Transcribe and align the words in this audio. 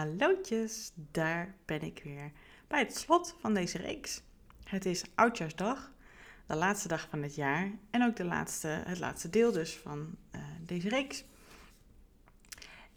Hallootjes, 0.00 0.92
daar 0.94 1.54
ben 1.64 1.82
ik 1.82 2.00
weer 2.04 2.32
bij 2.66 2.78
het 2.78 2.96
slot 2.96 3.36
van 3.40 3.54
deze 3.54 3.78
reeks. 3.78 4.22
Het 4.64 4.86
is 4.86 5.04
Oudjaarsdag, 5.14 5.92
de 6.46 6.54
laatste 6.56 6.88
dag 6.88 7.08
van 7.10 7.22
het 7.22 7.34
jaar 7.34 7.70
en 7.90 8.04
ook 8.04 8.16
de 8.16 8.24
laatste, 8.24 8.68
het 8.68 8.98
laatste 8.98 9.30
deel 9.30 9.52
dus 9.52 9.76
van 9.76 10.16
uh, 10.34 10.40
deze 10.60 10.88
reeks. 10.88 11.24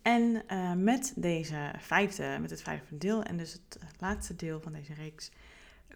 En 0.02 0.44
uh, 0.48 0.74
met, 0.74 1.14
deze 1.16 1.74
vijfde, 1.78 2.38
met 2.42 2.50
het 2.50 2.62
vijfde 2.62 2.98
deel 2.98 3.24
en 3.24 3.38
dus 3.38 3.54
het 3.54 3.78
laatste 4.00 4.36
deel 4.36 4.62
van 4.62 4.74
deze 4.74 4.94
reeks 4.94 5.32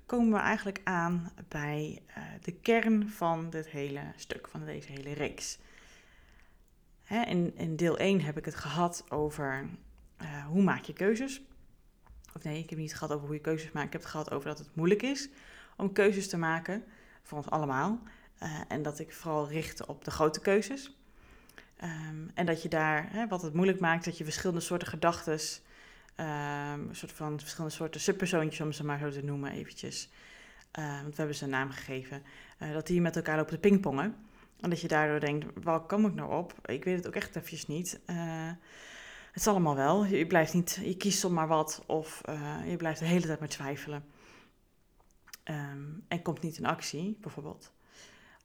komen 0.06 0.32
we 0.32 0.40
eigenlijk 0.40 0.82
aan 0.84 1.32
bij 1.48 2.02
de 2.42 2.54
kern 2.54 3.10
van 3.10 3.50
dit 3.50 3.68
hele 3.68 4.02
stuk, 4.16 4.48
van 4.48 4.66
deze 4.66 4.92
hele 4.92 5.14
reeks. 5.14 5.60
Hè, 7.04 7.22
in, 7.22 7.58
in 7.58 7.76
deel 7.76 7.98
1 7.98 8.22
heb 8.22 8.38
ik 8.38 8.46
het 8.46 8.56
gehad 8.56 9.06
over 9.10 9.70
uh, 10.22 10.46
hoe 10.46 10.64
maak 10.64 10.84
je 10.84 10.94
keuzes. 10.94 11.42
Of 12.34 12.44
nee, 12.44 12.64
ik 12.64 12.70
heb 12.70 12.80
niet 12.80 12.96
gehad 12.96 13.12
over 13.12 13.26
hoe 13.26 13.36
je 13.36 13.42
keuzes 13.42 13.72
maakt. 13.72 13.86
Ik 13.86 13.94
heb 13.94 14.02
het 14.02 14.12
gehad 14.12 14.32
over 14.32 14.48
dat 14.48 14.58
het 14.58 14.76
moeilijk 14.76 15.02
is 15.02 15.30
om 15.78 15.94
keuzes 15.94 16.30
te 16.30 16.38
maken. 16.38 16.84
Voor 17.24 17.38
ons 17.38 17.50
allemaal. 17.50 18.00
Uh, 18.44 18.60
en 18.68 18.82
dat 18.82 19.00
ik 19.00 19.14
vooral 19.14 19.50
richtte 19.50 19.88
op 19.88 20.04
de 20.04 20.12
grote 20.12 20.42
keuzes. 20.42 20.98
Um, 21.84 22.32
en 22.34 22.46
dat 22.46 22.62
je 22.62 22.70
daar, 22.70 23.12
hè, 23.12 23.28
wat 23.28 23.42
het 23.42 23.54
moeilijk 23.54 23.80
maakt, 23.80 24.06
dat 24.06 24.18
je 24.18 24.24
verschillende 24.24 24.62
soorten 24.62 24.88
gedachten, 24.88 25.40
um, 26.16 26.90
een 26.90 26.96
soort 26.96 27.12
van 27.12 27.40
verschillende 27.40 27.76
soorten 27.76 28.02
subpersoontjes, 28.02 28.62
om 28.62 28.72
ze 28.72 28.86
maar 28.86 29.00
zo 29.00 29.10
te 29.10 29.24
noemen, 29.24 29.52
eventjes. 29.52 30.10
Uh, 30.80 31.02
want 31.02 31.10
we 31.10 31.16
hebben 31.16 31.36
ze 31.36 31.44
een 31.44 31.50
naam 31.50 31.72
gegeven. 31.72 32.24
Uh, 32.60 32.74
dat 32.74 32.88
die 32.88 33.02
met 33.02 33.16
elkaar 33.16 33.38
lopen 33.38 33.54
te 33.54 33.60
pingpongen. 33.60 34.16
En 34.60 34.70
dat 34.70 34.82
je 34.82 34.88
daardoor 34.88 35.20
denkt, 35.20 35.46
waar 35.64 35.80
kom 35.80 36.06
ik 36.06 36.14
nou 36.14 36.34
op? 36.34 36.70
Ik 36.70 36.84
weet 36.84 36.98
het 36.98 37.08
ook 37.08 37.16
echt 37.16 37.36
eventjes 37.36 37.68
niet. 37.68 38.00
Het 39.38 39.46
is 39.46 39.52
allemaal 39.52 39.76
wel. 39.76 40.06
Je 40.06 40.28
blijft 40.28 40.54
niet, 40.54 40.80
je 40.84 40.98
kiest 40.98 41.20
zomaar 41.20 41.48
wat 41.48 41.84
of 41.86 42.22
uh, 42.30 42.70
je 42.70 42.78
blijft 42.78 43.00
de 43.00 43.06
hele 43.06 43.26
tijd 43.26 43.40
maar 43.40 43.48
twijfelen. 43.48 44.06
Um, 45.44 46.04
en 46.08 46.22
komt 46.22 46.42
niet 46.42 46.58
in 46.58 46.66
actie, 46.66 47.18
bijvoorbeeld. 47.22 47.72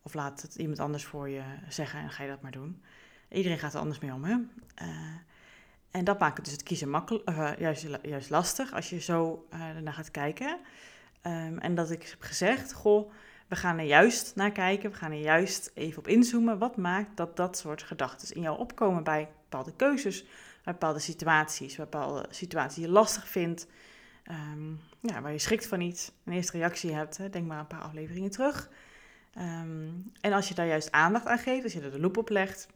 Of 0.03 0.15
laat 0.15 0.43
het 0.43 0.55
iemand 0.55 0.79
anders 0.79 1.05
voor 1.05 1.29
je 1.29 1.43
zeggen 1.69 2.01
en 2.01 2.11
ga 2.11 2.23
je 2.23 2.29
dat 2.29 2.41
maar 2.43 2.51
doen. 2.51 2.83
Iedereen 3.29 3.59
gaat 3.59 3.75
er 3.75 3.81
anders 3.81 3.99
mee 3.99 4.13
om, 4.13 4.25
hè? 4.25 4.37
Uh, 4.83 4.89
en 5.91 6.05
dat 6.05 6.19
maakt 6.19 6.45
dus 6.45 6.53
het 6.53 6.63
kiezen 6.63 7.05
uh, 7.29 7.51
juist, 7.59 7.87
juist 8.03 8.31
lastig 8.31 8.73
als 8.73 8.91
je 8.91 9.01
zo 9.01 9.47
ernaar 9.51 9.95
gaat 9.95 10.11
kijken. 10.11 10.59
Um, 11.23 11.59
en 11.59 11.75
dat 11.75 11.91
ik 11.91 12.03
heb 12.03 12.23
gezegd, 12.23 12.73
goh, 12.73 13.13
we 13.49 13.57
gaan 13.57 13.79
er 13.79 13.85
juist 13.85 14.37
naar 14.37 14.53
kijken, 14.53 14.91
we 14.91 14.97
gaan 14.97 15.13
er 15.13 15.21
juist 15.21 15.71
even 15.75 15.99
op 15.99 16.09
inzoomen. 16.09 16.59
Wat 16.59 16.77
maakt 16.77 17.17
dat 17.17 17.37
dat 17.37 17.59
soort 17.59 17.83
gedachten 17.83 18.35
in 18.35 18.43
jou 18.43 18.59
opkomen 18.59 19.05
bij 19.05 19.29
bepaalde 19.43 19.77
keuzes, 19.77 20.25
bepaalde 20.65 20.99
situaties, 20.99 21.77
bepaalde 21.77 22.27
situaties 22.31 22.75
die 22.75 22.87
je 22.87 22.93
lastig 22.93 23.29
vindt, 23.29 23.67
um, 24.31 24.81
ja, 25.01 25.21
waar 25.21 25.33
je 25.33 25.39
schrikt 25.39 25.67
van 25.67 25.81
iets, 25.81 26.13
een 26.25 26.33
eerste 26.33 26.57
reactie 26.57 26.95
hebt, 26.95 27.17
hè, 27.17 27.31
denk 27.31 27.47
maar 27.47 27.59
een 27.59 27.67
paar 27.67 27.81
afleveringen 27.81 28.31
terug. 28.31 28.71
Um, 29.39 30.13
en 30.21 30.33
als 30.33 30.49
je 30.49 30.55
daar 30.55 30.67
juist 30.67 30.93
aandacht 30.93 31.27
aan 31.27 31.39
geeft, 31.39 31.65
als 31.65 31.73
je 31.73 31.81
er 31.81 31.91
de 31.91 32.01
loep 32.01 32.17
op 32.17 32.29
legt, 32.29 32.69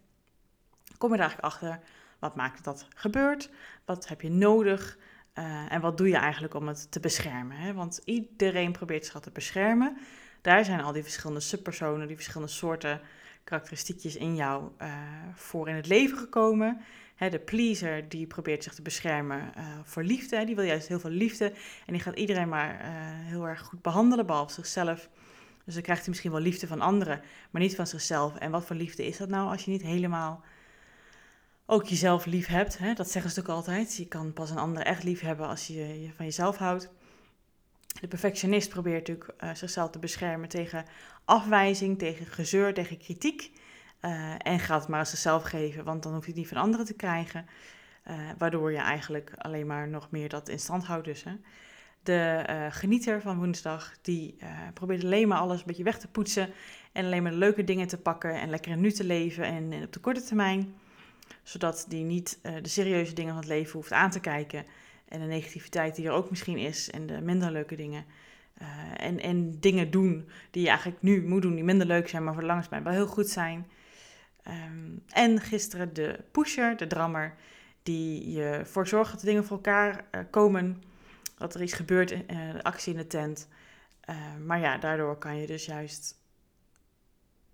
kom 0.99 1.11
je 1.11 1.15
er 1.15 1.23
eigenlijk 1.23 1.55
achter, 1.55 1.81
wat 2.19 2.37
maakt 2.37 2.65
dat 2.65 2.87
gebeurt, 2.95 3.51
wat 3.85 4.09
heb 4.09 4.21
je 4.21 4.31
nodig 4.31 4.99
uh, 5.39 5.73
en 5.73 5.81
wat 5.81 5.97
doe 5.97 6.09
je 6.09 6.17
eigenlijk 6.17 6.55
om 6.55 6.69
het 6.69 6.91
te 6.91 7.01
beschermen. 7.01 7.57
Hè? 7.57 7.73
Want 7.73 8.01
iedereen 8.05 8.73
probeert 8.73 9.07
zich 9.07 9.21
te 9.21 9.31
beschermen. 9.31 9.97
Daar 10.41 10.65
zijn 10.65 10.81
al 10.81 10.93
die 10.93 11.03
verschillende 11.03 11.41
subpersonen, 11.41 12.07
die 12.07 12.17
verschillende 12.17 12.53
soorten 12.53 13.01
karakteristiekjes 13.45 14.17
in 14.17 14.35
jou 14.35 14.71
uh, 14.83 14.89
voor 15.35 15.69
in 15.69 15.75
het 15.75 15.87
leven 15.87 16.19
gekomen. 16.19 16.81
De 17.19 17.39
pleaser 17.39 18.09
die 18.09 18.27
probeert 18.27 18.65
zich 18.65 18.75
te 18.75 18.83
beschermen 18.83 19.53
uh, 19.57 19.65
voor 19.85 20.03
liefde. 20.03 20.45
Die 20.45 20.55
wil 20.55 20.65
juist 20.65 20.89
heel 20.89 21.01
veel 21.01 21.11
liefde. 21.11 21.53
En 21.87 21.93
die 21.93 22.03
gaat 22.03 22.17
iedereen 22.17 22.49
maar 22.49 22.81
uh, 22.81 22.89
heel 23.29 23.49
erg 23.49 23.61
goed 23.61 23.83
behandelen, 23.83 24.27
behalve 24.27 24.53
zichzelf. 24.53 25.09
Dus 25.65 25.75
dan 25.75 25.83
krijgt 25.83 26.01
hij 26.01 26.11
misschien 26.11 26.31
wel 26.31 26.41
liefde 26.41 26.67
van 26.67 26.81
anderen, 26.81 27.21
maar 27.51 27.63
niet 27.63 27.75
van 27.75 27.87
zichzelf. 27.87 28.37
En 28.37 28.51
wat 28.51 28.65
voor 28.65 28.77
liefde 28.77 29.07
is 29.07 29.17
dat 29.17 29.29
nou 29.29 29.51
als 29.51 29.65
je 29.65 29.71
niet 29.71 29.83
helemaal 29.83 30.45
ook 31.67 31.87
jezelf 31.87 32.25
lief 32.25 32.47
hebt? 32.47 32.79
Dat 32.97 33.11
zeggen 33.11 33.31
ze 33.31 33.41
natuurlijk 33.41 33.49
altijd. 33.49 33.97
Je 33.97 34.09
kan 34.09 34.33
pas 34.33 34.51
een 34.51 34.59
ander 34.59 34.83
echt 34.83 35.03
lief 35.03 35.21
hebben 35.21 35.47
als 35.47 35.67
je 35.67 36.03
je 36.03 36.13
van 36.17 36.25
jezelf 36.25 36.57
houdt. 36.57 36.91
De 38.01 38.09
perfectionist 38.09 38.69
probeert 38.69 39.09
natuurlijk 39.09 39.43
uh, 39.45 39.55
zichzelf 39.55 39.91
te 39.91 39.99
beschermen 39.99 40.49
tegen 40.49 40.85
afwijzing, 41.25 41.99
tegen 41.99 42.27
gezeur, 42.27 42.75
tegen 42.75 42.99
kritiek. 42.99 43.51
Uh, 44.05 44.35
en 44.39 44.59
gaat 44.59 44.81
het 44.81 44.89
maar 44.89 45.07
zichzelf 45.07 45.43
geven, 45.43 45.85
want 45.85 46.03
dan 46.03 46.13
hoef 46.13 46.23
je 46.23 46.31
het 46.31 46.39
niet 46.39 46.49
van 46.49 46.57
anderen 46.57 46.87
te 46.87 46.95
krijgen. 46.95 47.47
Uh, 48.09 48.15
waardoor 48.39 48.73
je 48.73 48.79
eigenlijk 48.79 49.33
alleen 49.37 49.67
maar 49.67 49.89
nog 49.89 50.11
meer 50.11 50.29
dat 50.29 50.49
in 50.49 50.59
stand 50.59 50.85
houdt. 50.85 51.05
Dus, 51.05 51.25
hè. 51.25 51.33
De 52.03 52.47
uh, 52.51 52.67
genieter 52.71 53.21
van 53.21 53.39
woensdag, 53.39 53.95
die 54.03 54.37
probeert 54.75 55.05
alleen 55.05 55.29
maar 55.29 55.39
alles 55.39 55.61
een 55.61 55.67
beetje 55.67 55.83
weg 55.83 55.99
te 55.99 56.09
poetsen. 56.09 56.51
En 56.93 57.05
alleen 57.05 57.23
maar 57.23 57.33
leuke 57.33 57.65
dingen 57.65 57.87
te 57.87 57.99
pakken 57.99 58.41
en 58.41 58.51
lekker 58.51 58.77
nu 58.77 58.93
te 58.93 59.05
leven 59.05 59.45
en, 59.45 59.83
op 59.83 59.93
de 59.93 60.01
korte 60.01 60.23
termijn. 60.23 60.75
Zodat 61.43 61.87
die 61.89 62.05
niet 62.05 62.39
de 62.43 62.69
serieuze 62.69 63.13
dingen 63.13 63.33
van 63.33 63.41
het 63.41 63.51
leven 63.51 63.73
hoeft 63.73 63.93
aan 63.93 64.11
te 64.11 64.21
kijken. 64.21 64.65
En 65.09 65.21
de 65.21 65.27
negativiteit 65.27 65.97
die 65.97 66.07
er 66.07 66.13
ook 66.13 66.31
misschien 66.31 66.59
is 66.59 66.91
en 66.91 67.07
de 67.07 67.21
minder 67.21 67.53
leuke 67.53 67.77
dingen. 67.77 68.05
En, 68.97 69.21
en 69.21 69.61
dingen 69.61 69.91
doen 69.91 70.29
die 70.51 70.63
je 70.63 70.69
eigenlijk 70.69 71.03
nu 71.03 71.29
moet 71.29 71.43
doen, 71.43 71.55
die 71.55 71.65
minder 71.65 71.87
leuk 71.87 72.09
zijn, 72.09 72.25
maar 72.25 72.33
voor 72.33 72.43
de 72.43 72.49
langste 72.49 72.71
termijn 72.71 72.95
wel 72.95 73.05
heel 73.05 73.15
goed 73.15 73.29
zijn. 73.29 73.67
Um, 74.49 75.03
en 75.09 75.41
gisteren 75.41 75.95
de 75.95 76.25
pusher, 76.31 76.77
de 76.77 76.87
drammer, 76.87 77.35
die 77.83 78.31
je 78.31 78.61
voor 78.65 78.87
zorgt 78.87 79.11
dat 79.11 79.21
de 79.21 79.27
dingen 79.27 79.45
voor 79.45 79.57
elkaar 79.57 80.05
uh, 80.15 80.21
komen. 80.31 80.83
Dat 81.39 81.55
er 81.55 81.63
iets 81.63 81.73
gebeurt, 81.73 82.11
uh, 82.13 82.19
de 82.53 82.63
actie 82.63 82.93
in 82.93 82.99
de 82.99 83.07
tent. 83.07 83.49
Uh, 84.11 84.17
maar 84.45 84.61
ja, 84.61 84.79
daardoor 84.79 85.19
kan 85.19 85.37
je 85.37 85.47
dus 85.47 85.65
juist. 85.65 86.15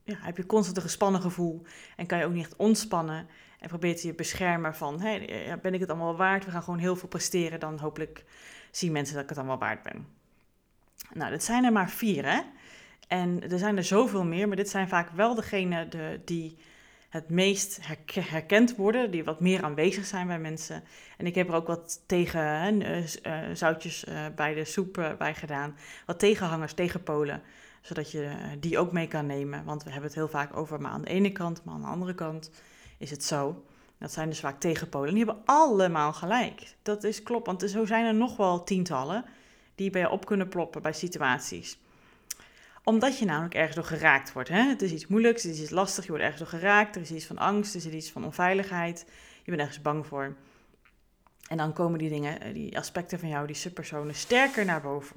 Ja, 0.04 0.16
heb 0.18 0.36
je 0.36 0.46
constant 0.46 0.76
een 0.76 0.82
gespannen 0.82 1.20
gevoel. 1.20 1.62
En 1.96 2.06
kan 2.06 2.18
je 2.18 2.24
ook 2.24 2.32
niet 2.32 2.44
echt 2.44 2.56
ontspannen. 2.56 3.26
En 3.58 3.68
probeert 3.68 4.02
je 4.02 4.14
beschermen 4.14 4.74
van: 4.74 5.00
hey, 5.00 5.58
ben 5.62 5.74
ik 5.74 5.80
het 5.80 5.88
allemaal 5.88 6.16
waard? 6.16 6.44
We 6.44 6.50
gaan 6.50 6.62
gewoon 6.62 6.78
heel 6.78 6.96
veel 6.96 7.08
presteren. 7.08 7.60
Dan 7.60 7.78
hopelijk 7.78 8.24
zien 8.70 8.92
mensen 8.92 9.14
dat 9.14 9.22
ik 9.22 9.28
het 9.28 9.38
allemaal 9.38 9.58
waard 9.58 9.82
ben. 9.82 10.06
Nou, 11.14 11.30
dat 11.30 11.42
zijn 11.42 11.64
er 11.64 11.72
maar 11.72 11.90
vier, 11.90 12.24
hè? 12.24 12.40
En 13.08 13.50
er 13.50 13.58
zijn 13.58 13.76
er 13.76 13.84
zoveel 13.84 14.24
meer, 14.24 14.48
maar 14.48 14.56
dit 14.56 14.68
zijn 14.68 14.88
vaak 14.88 15.10
wel 15.10 15.34
degenen 15.34 15.90
de, 15.90 16.20
die 16.24 16.56
het 17.12 17.30
meest 17.30 17.78
herkend 18.14 18.76
worden, 18.76 19.10
die 19.10 19.24
wat 19.24 19.40
meer 19.40 19.62
aanwezig 19.62 20.04
zijn 20.04 20.26
bij 20.26 20.38
mensen. 20.38 20.84
En 21.16 21.26
ik 21.26 21.34
heb 21.34 21.48
er 21.48 21.54
ook 21.54 21.66
wat 21.66 22.02
tegen 22.06 22.40
hè, 22.40 22.70
uh, 22.72 23.54
zoutjes 23.54 24.04
uh, 24.04 24.26
bij 24.36 24.54
de 24.54 24.64
soep 24.64 25.14
bij 25.18 25.34
gedaan, 25.34 25.76
wat 26.06 26.18
tegenhangers, 26.18 26.72
tegenpolen, 26.72 27.42
zodat 27.80 28.10
je 28.10 28.30
die 28.60 28.78
ook 28.78 28.92
mee 28.92 29.08
kan 29.08 29.26
nemen. 29.26 29.64
Want 29.64 29.82
we 29.84 29.90
hebben 29.90 30.08
het 30.08 30.18
heel 30.18 30.28
vaak 30.28 30.56
over, 30.56 30.80
maar 30.80 30.90
aan 30.90 31.02
de 31.02 31.08
ene 31.08 31.32
kant, 31.32 31.64
maar 31.64 31.74
aan 31.74 31.80
de 31.80 31.86
andere 31.86 32.14
kant 32.14 32.50
is 32.98 33.10
het 33.10 33.24
zo. 33.24 33.64
Dat 33.98 34.12
zijn 34.12 34.28
dus 34.28 34.40
vaak 34.40 34.60
tegenpolen. 34.60 35.08
En 35.08 35.14
die 35.14 35.24
hebben 35.24 35.42
allemaal 35.44 36.12
gelijk. 36.12 36.74
Dat 36.82 37.04
is 37.04 37.22
klopt, 37.22 37.46
want 37.46 37.70
zo 37.70 37.84
zijn 37.84 38.04
er 38.04 38.14
nog 38.14 38.36
wel 38.36 38.64
tientallen 38.64 39.24
die 39.74 39.90
bij 39.90 40.00
je 40.00 40.10
op 40.10 40.26
kunnen 40.26 40.48
ploppen 40.48 40.82
bij 40.82 40.92
situaties 40.92 41.78
omdat 42.84 43.18
je 43.18 43.24
namelijk 43.24 43.54
ergens 43.54 43.74
door 43.74 43.84
geraakt 43.84 44.32
wordt. 44.32 44.48
Hè? 44.48 44.62
Het 44.62 44.82
is 44.82 44.92
iets 44.92 45.06
moeilijks, 45.06 45.42
het 45.42 45.52
is 45.52 45.60
iets 45.60 45.70
lastig, 45.70 46.04
je 46.04 46.10
wordt 46.10 46.24
ergens 46.24 46.42
door 46.42 46.60
geraakt. 46.60 46.96
Er 46.96 47.02
is 47.02 47.10
iets 47.10 47.26
van 47.26 47.38
angst, 47.38 47.74
er 47.74 47.86
is 47.86 47.92
iets 47.92 48.10
van 48.10 48.24
onveiligheid. 48.24 49.06
Je 49.42 49.50
bent 49.50 49.60
ergens 49.60 49.82
bang 49.82 50.06
voor. 50.06 50.36
En 51.48 51.56
dan 51.56 51.72
komen 51.72 51.98
die 51.98 52.08
dingen, 52.08 52.54
die 52.54 52.78
aspecten 52.78 53.18
van 53.18 53.28
jou, 53.28 53.46
die 53.46 53.56
subpersonen, 53.56 54.14
sterker 54.14 54.64
naar 54.64 54.82
boven. 54.82 55.16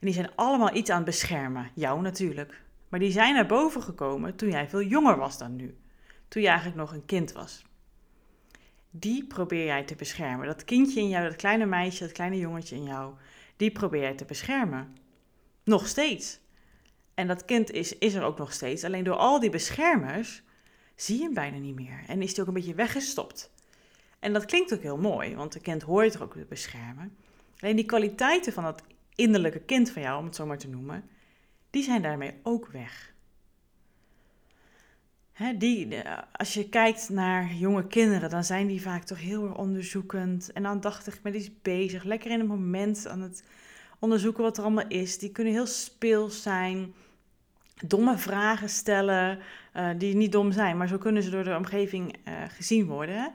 En 0.00 0.10
die 0.10 0.12
zijn 0.12 0.30
allemaal 0.34 0.74
iets 0.74 0.90
aan 0.90 0.96
het 0.96 1.04
beschermen. 1.04 1.70
Jou 1.74 2.00
natuurlijk. 2.00 2.62
Maar 2.88 3.00
die 3.00 3.12
zijn 3.12 3.34
naar 3.34 3.46
boven 3.46 3.82
gekomen 3.82 4.36
toen 4.36 4.50
jij 4.50 4.68
veel 4.68 4.82
jonger 4.82 5.16
was 5.16 5.38
dan 5.38 5.56
nu. 5.56 5.76
Toen 6.28 6.42
je 6.42 6.48
eigenlijk 6.48 6.78
nog 6.78 6.92
een 6.92 7.04
kind 7.04 7.32
was. 7.32 7.64
Die 8.90 9.26
probeer 9.26 9.64
jij 9.64 9.84
te 9.84 9.94
beschermen. 9.94 10.46
Dat 10.46 10.64
kindje 10.64 11.00
in 11.00 11.08
jou, 11.08 11.28
dat 11.28 11.36
kleine 11.36 11.66
meisje, 11.66 12.02
dat 12.02 12.12
kleine 12.12 12.38
jongetje 12.38 12.76
in 12.76 12.84
jou, 12.84 13.14
die 13.56 13.70
probeer 13.70 14.00
jij 14.00 14.14
te 14.14 14.24
beschermen. 14.24 14.96
Nog 15.64 15.86
steeds. 15.86 16.40
En 17.14 17.26
dat 17.26 17.44
kind 17.44 17.70
is, 17.70 17.98
is 17.98 18.14
er 18.14 18.22
ook 18.22 18.38
nog 18.38 18.52
steeds. 18.52 18.84
Alleen 18.84 19.04
door 19.04 19.16
al 19.16 19.40
die 19.40 19.50
beschermers 19.50 20.42
zie 20.96 21.16
je 21.16 21.22
hem 21.22 21.34
bijna 21.34 21.58
niet 21.58 21.74
meer. 21.74 22.04
En 22.06 22.22
is 22.22 22.32
hij 22.32 22.40
ook 22.40 22.48
een 22.48 22.54
beetje 22.54 22.74
weggestopt. 22.74 23.50
En 24.18 24.32
dat 24.32 24.44
klinkt 24.44 24.74
ook 24.74 24.82
heel 24.82 24.98
mooi, 24.98 25.34
want 25.36 25.54
een 25.54 25.60
kind 25.60 25.82
hoort 25.82 26.14
er 26.14 26.22
ook 26.22 26.32
te 26.32 26.46
beschermen. 26.48 27.16
Alleen 27.58 27.76
die 27.76 27.84
kwaliteiten 27.84 28.52
van 28.52 28.64
dat 28.64 28.82
innerlijke 29.14 29.60
kind 29.60 29.90
van 29.90 30.02
jou, 30.02 30.18
om 30.18 30.24
het 30.24 30.36
zo 30.36 30.46
maar 30.46 30.58
te 30.58 30.68
noemen, 30.68 31.04
die 31.70 31.82
zijn 31.82 32.02
daarmee 32.02 32.34
ook 32.42 32.66
weg. 32.66 33.12
Die, 35.58 36.08
als 36.32 36.54
je 36.54 36.68
kijkt 36.68 37.08
naar 37.08 37.54
jonge 37.54 37.86
kinderen, 37.86 38.30
dan 38.30 38.44
zijn 38.44 38.66
die 38.66 38.82
vaak 38.82 39.04
toch 39.04 39.20
heel 39.20 39.44
erg 39.44 39.56
onderzoekend 39.56 40.52
en 40.52 40.66
aandachtig 40.66 41.22
met 41.22 41.34
iets 41.34 41.50
bezig. 41.62 42.04
Lekker 42.04 42.30
in 42.30 42.38
het 42.38 42.48
moment 42.48 43.06
aan 43.06 43.20
het 43.20 43.44
onderzoeken 44.04 44.42
wat 44.42 44.56
er 44.56 44.64
allemaal 44.64 44.88
is. 44.88 45.18
Die 45.18 45.30
kunnen 45.30 45.52
heel 45.52 45.66
speels 45.66 46.42
zijn 46.42 46.94
domme 47.86 48.18
vragen 48.18 48.68
stellen 48.68 49.38
uh, 49.76 49.90
die 49.98 50.14
niet 50.14 50.32
dom 50.32 50.52
zijn, 50.52 50.76
maar 50.76 50.88
zo 50.88 50.98
kunnen 50.98 51.22
ze 51.22 51.30
door 51.30 51.44
de 51.44 51.56
omgeving 51.56 52.16
uh, 52.28 52.34
gezien 52.48 52.86
worden. 52.86 53.32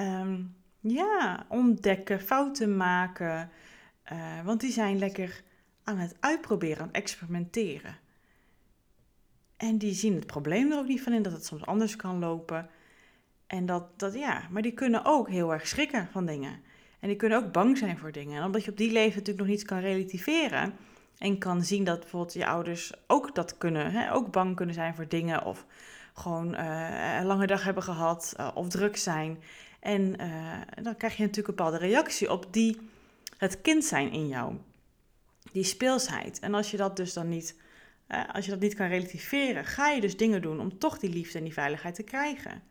Um, 0.00 0.58
Ja, 0.82 1.46
ontdekken, 1.48 2.20
fouten 2.20 2.76
maken. 2.76 3.50
Uh, 4.12 4.44
want 4.44 4.60
die 4.60 4.72
zijn 4.72 4.98
lekker 4.98 5.42
aan 5.84 5.98
het 5.98 6.16
uitproberen, 6.20 6.80
aan 6.80 6.86
het 6.86 6.96
experimenteren. 6.96 7.96
En 9.56 9.78
die 9.78 9.94
zien 9.94 10.14
het 10.14 10.26
probleem 10.26 10.72
er 10.72 10.78
ook 10.78 10.86
niet 10.88 11.02
van 11.02 11.12
in 11.12 11.22
dat 11.22 11.32
het 11.32 11.46
soms 11.46 11.66
anders 11.66 11.96
kan 11.96 12.18
lopen. 12.18 12.68
En 13.46 13.66
dat, 13.66 13.98
dat 13.98 14.14
ja, 14.14 14.48
maar 14.50 14.62
die 14.62 14.72
kunnen 14.72 15.04
ook 15.04 15.28
heel 15.28 15.52
erg 15.52 15.66
schrikken 15.66 16.08
van 16.12 16.26
dingen. 16.26 16.62
En 17.00 17.08
die 17.08 17.16
kunnen 17.16 17.38
ook 17.38 17.52
bang 17.52 17.78
zijn 17.78 17.98
voor 17.98 18.12
dingen. 18.12 18.38
En 18.38 18.44
omdat 18.44 18.64
je 18.64 18.70
op 18.70 18.76
die 18.76 18.92
leven 18.92 19.18
natuurlijk 19.18 19.38
nog 19.38 19.56
niet 19.56 19.64
kan 19.64 19.80
relativeren. 19.80 20.74
En 21.18 21.38
kan 21.38 21.64
zien 21.64 21.84
dat 21.84 22.00
bijvoorbeeld 22.00 22.32
je 22.32 22.46
ouders 22.46 22.92
ook 23.06 23.34
dat 23.34 23.58
kunnen, 23.58 23.92
hè, 23.92 24.12
ook 24.12 24.30
bang 24.30 24.56
kunnen 24.56 24.74
zijn 24.74 24.94
voor 24.94 25.08
dingen. 25.08 25.44
Of 25.44 25.66
gewoon 26.14 26.54
uh, 26.54 27.16
een 27.18 27.26
lange 27.26 27.46
dag 27.46 27.64
hebben 27.64 27.82
gehad 27.82 28.34
uh, 28.40 28.50
of 28.54 28.68
druk 28.68 28.96
zijn. 28.96 29.38
En 29.80 30.20
uh, 30.20 30.60
dan 30.82 30.96
krijg 30.96 31.16
je 31.16 31.22
natuurlijk 31.22 31.48
een 31.48 31.54
bepaalde 31.54 31.86
reactie 31.86 32.30
op 32.30 32.46
die, 32.50 32.78
het 33.36 33.60
kind 33.60 33.84
zijn 33.84 34.12
in 34.12 34.28
jou. 34.28 34.54
Die 35.52 35.64
speelsheid. 35.64 36.38
En 36.38 36.54
als 36.54 36.70
je 36.70 36.76
dat 36.76 36.96
dus 36.96 37.12
dan 37.12 37.28
niet, 37.28 37.56
als 38.32 38.44
je 38.44 38.50
dat 38.50 38.60
niet 38.60 38.74
kan 38.74 38.88
relativeren, 38.88 39.64
ga 39.64 39.88
je 39.88 40.00
dus 40.00 40.16
dingen 40.16 40.42
doen 40.42 40.60
om 40.60 40.78
toch 40.78 40.98
die 40.98 41.10
liefde 41.10 41.38
en 41.38 41.44
die 41.44 41.52
veiligheid 41.52 41.94
te 41.94 42.02
krijgen. 42.02 42.62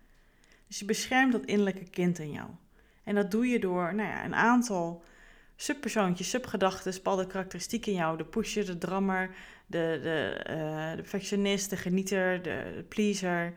Dus 0.67 0.79
je 0.79 0.85
beschermt 0.85 1.31
dat 1.31 1.45
innerlijke 1.45 1.89
kind 1.89 2.19
in 2.19 2.31
jou. 2.31 2.49
En 3.09 3.15
dat 3.15 3.31
doe 3.31 3.47
je 3.47 3.59
door 3.59 3.95
nou 3.95 4.09
ja, 4.09 4.25
een 4.25 4.35
aantal 4.35 5.03
subpersoontjes, 5.55 6.29
subgedachten, 6.29 6.93
bepaalde 6.93 7.27
karakteristieken 7.27 7.91
in 7.91 7.97
jou. 7.97 8.17
De 8.17 8.25
pusher, 8.25 8.65
de 8.65 8.77
drammer, 8.77 9.35
de, 9.65 9.99
de, 10.01 10.45
uh, 10.49 10.89
de 10.89 10.95
perfectionist, 10.95 11.69
de 11.69 11.77
genieter, 11.77 12.41
de, 12.41 12.85
pleaser, 12.87 13.53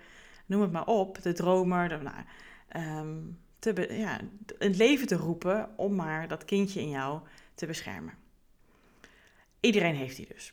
noem 0.46 0.60
het 0.60 0.72
maar 0.72 0.86
op. 0.86 1.22
De 1.22 1.32
dromer, 1.32 1.88
de, 1.88 1.96
nou, 1.96 2.16
um, 2.98 3.38
te 3.58 3.86
ja, 3.90 4.20
het 4.58 4.76
leven 4.76 5.06
te 5.06 5.16
roepen 5.16 5.70
om 5.76 5.94
maar 5.94 6.28
dat 6.28 6.44
kindje 6.44 6.80
in 6.80 6.90
jou 6.90 7.20
te 7.54 7.66
beschermen. 7.66 8.14
Iedereen 9.60 9.94
heeft 9.94 10.16
die 10.16 10.28
dus. 10.32 10.52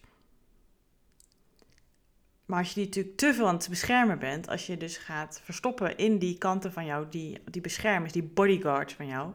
Maar 2.50 2.60
als 2.60 2.68
je 2.68 2.74
die 2.74 2.86
natuurlijk 2.86 3.18
te 3.18 3.34
veel 3.34 3.48
aan 3.48 3.56
het 3.56 3.69
beschermen 3.69 4.19
bent, 4.19 4.48
als 4.48 4.68
je 4.68 4.78
dus 4.78 4.98
gaat 4.98 5.42
verstoppen 5.44 5.98
in 5.98 6.18
die 6.18 6.38
kanten 6.38 6.72
van 6.74 6.86
jou, 6.86 7.06
die, 7.10 7.42
die 7.46 7.62
beschermers, 7.62 8.12
die 8.12 8.24
bodyguards 8.24 8.94
van 8.94 9.07
jou, 9.07 9.31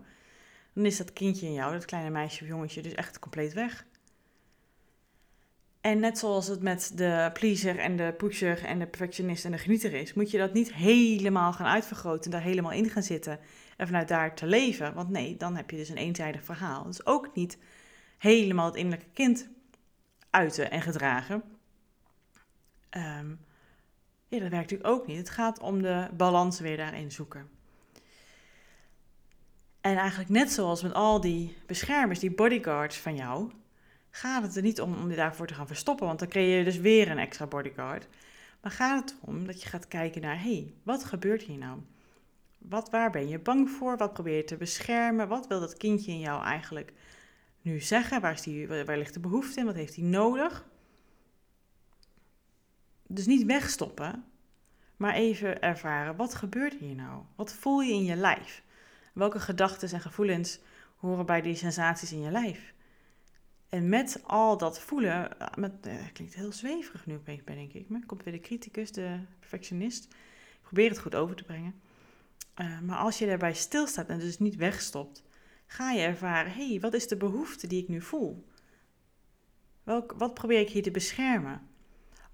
dan 0.73 0.85
is 0.85 0.97
dat 0.97 1.13
kindje 1.13 1.47
in 1.47 1.53
jou, 1.53 1.73
dat 1.73 1.85
kleine 1.85 2.11
meisje 2.11 2.43
of 2.43 2.49
jongetje, 2.49 2.83
dus 2.83 2.95
echt 2.95 3.19
compleet 3.19 3.53
weg. 3.53 3.87
En 5.81 6.01
net 6.01 6.19
zoals 6.19 6.47
het 6.47 6.63
met 6.63 6.93
de 6.95 7.31
pleaser 7.33 7.79
en 7.79 7.97
de 7.97 8.15
pusher 8.17 8.65
en 8.65 8.79
de 8.79 8.87
perfectionist 8.87 9.45
en 9.45 9.51
de 9.51 9.59
genieter 9.59 9.93
is, 9.93 10.15
moet 10.15 10.31
je 10.31 10.39
dat 10.39 10.53
niet 10.53 10.75
helemaal 10.75 11.53
gaan 11.53 11.67
uitvergroten 11.67 12.25
en 12.25 12.31
daar 12.31 12.49
helemaal 12.49 12.73
in 12.73 12.91
gaan 12.91 13.03
zitten 13.03 13.39
en 13.77 13.87
vanuit 13.87 14.09
daar 14.09 14.35
te 14.35 14.47
leven. 14.47 14.95
Want 14.95 15.09
nee, 15.09 15.37
dan 15.37 15.57
heb 15.57 15.71
je 15.71 15.77
dus 15.77 15.89
een 15.89 15.97
eenzijdig 15.97 16.45
verhaal. 16.45 16.85
Dus 16.85 17.07
ook 17.07 17.35
niet 17.35 17.59
helemaal 18.19 18.67
het 18.67 18.77
innerlijke 18.77 19.13
kind 19.13 19.49
uiten 20.31 20.71
en 20.71 20.83
gedragen. 20.83 21.54
Um, 22.97 23.41
ja, 24.29 24.41
dat 24.41 24.51
werkt 24.51 24.71
natuurlijk 24.71 24.89
ook 24.89 25.07
niet. 25.07 25.19
Het 25.19 25.31
gaat 25.31 25.61
om 25.61 25.83
de 25.83 26.09
balans 26.17 26.61
weer 26.61 26.77
daarin 26.77 27.13
zoeken. 27.13 27.49
En 29.81 29.97
eigenlijk 29.97 30.31
net 30.31 30.53
zoals 30.53 30.83
met 30.83 30.95
al 30.95 31.21
die 31.21 31.57
beschermers, 31.67 32.19
die 32.19 32.35
bodyguards 32.35 32.97
van 32.97 33.17
jou, 33.17 33.51
gaat 34.11 34.43
het 34.43 34.57
er 34.57 34.63
niet 34.63 34.81
om 34.81 34.95
om 34.95 35.11
je 35.11 35.17
daarvoor 35.17 35.47
te 35.47 35.55
gaan 35.55 35.67
verstoppen, 35.67 36.07
want 36.07 36.19
dan 36.19 36.29
creëer 36.29 36.59
je 36.59 36.65
dus 36.65 36.77
weer 36.77 37.11
een 37.11 37.19
extra 37.19 37.47
bodyguard. 37.47 38.09
Maar 38.61 38.73
gaat 38.73 39.01
het 39.01 39.19
erom 39.23 39.47
dat 39.47 39.63
je 39.63 39.69
gaat 39.69 39.89
kijken 39.89 40.23
naar, 40.23 40.43
hé, 40.43 40.55
hey, 40.55 40.75
wat 40.83 41.05
gebeurt 41.05 41.43
hier 41.43 41.59
nou? 41.59 41.79
Wat, 42.59 42.91
waar 42.91 43.11
ben 43.11 43.29
je 43.29 43.39
bang 43.39 43.71
voor? 43.71 43.97
Wat 43.97 44.13
probeer 44.13 44.37
je 44.37 44.45
te 44.45 44.57
beschermen? 44.57 45.29
Wat 45.29 45.47
wil 45.47 45.61
dat 45.61 45.77
kindje 45.77 46.13
in 46.13 46.19
jou 46.19 46.45
eigenlijk 46.45 46.93
nu 47.63 47.81
zeggen? 47.81 48.21
Waar, 48.21 48.33
is 48.33 48.43
die, 48.43 48.69
waar 48.69 48.99
ligt 48.99 49.15
de 49.15 49.21
behoefte 49.21 49.61
in? 49.61 49.67
Wat 49.67 49.75
heeft 49.75 49.97
hij 49.97 50.05
nodig? 50.05 50.65
Dus 53.15 53.27
niet 53.27 53.45
wegstoppen, 53.45 54.25
maar 54.97 55.15
even 55.15 55.63
ervaren, 55.63 56.17
wat 56.17 56.35
gebeurt 56.35 56.75
hier 56.75 56.95
nou? 56.95 57.23
Wat 57.37 57.53
voel 57.53 57.81
je 57.81 57.93
in 57.93 58.05
je 58.05 58.17
lijf? 58.17 58.63
Welke 59.13 59.41
gedachten 59.41 59.91
en 59.91 60.01
gevoelens 60.01 60.61
horen 60.97 61.27
bij 61.27 61.41
die 61.41 61.55
sensaties 61.55 62.13
in 62.13 62.21
je 62.21 62.31
lijf? 62.31 62.75
En 63.69 63.89
met 63.89 64.21
al 64.25 64.59
dat 64.59 64.81
voelen, 64.81 65.41
eh, 65.41 65.47
met, 65.57 65.87
uh, 65.87 65.95
klinkt 66.13 66.35
heel 66.35 66.53
zweverig 66.53 67.07
nu 67.07 67.15
opeens 67.15 67.45
denk 67.45 67.73
ik, 67.73 67.89
maar 67.89 68.07
komt 68.07 68.23
weer 68.23 68.33
de 68.33 68.41
criticus, 68.41 68.93
de 68.93 69.19
perfectionist. 69.39 70.05
Ik 70.05 70.61
probeer 70.63 70.89
het 70.89 70.99
goed 70.99 71.15
over 71.15 71.37
te 71.37 71.45
brengen. 71.45 71.75
Uh, 72.61 72.81
maar 72.81 72.99
als 72.99 73.19
je 73.19 73.27
daarbij 73.27 73.55
stilstaat 73.55 74.09
en 74.09 74.19
dus 74.19 74.39
niet 74.39 74.57
wegstopt, 74.57 75.25
ga 75.67 75.91
je 75.91 76.01
ervaren, 76.01 76.53
hé, 76.53 76.69
hey, 76.69 76.81
wat 76.81 76.95
is 76.95 77.09
de 77.09 77.17
behoefte 77.17 77.67
die 77.67 77.83
ik 77.83 77.89
nu 77.89 78.01
voel? 78.01 78.49
Welk, 79.83 80.15
wat 80.19 80.35
probeer 80.35 80.61
ik 80.61 80.71
hier 80.71 80.83
te 80.83 80.91
beschermen? 80.91 81.73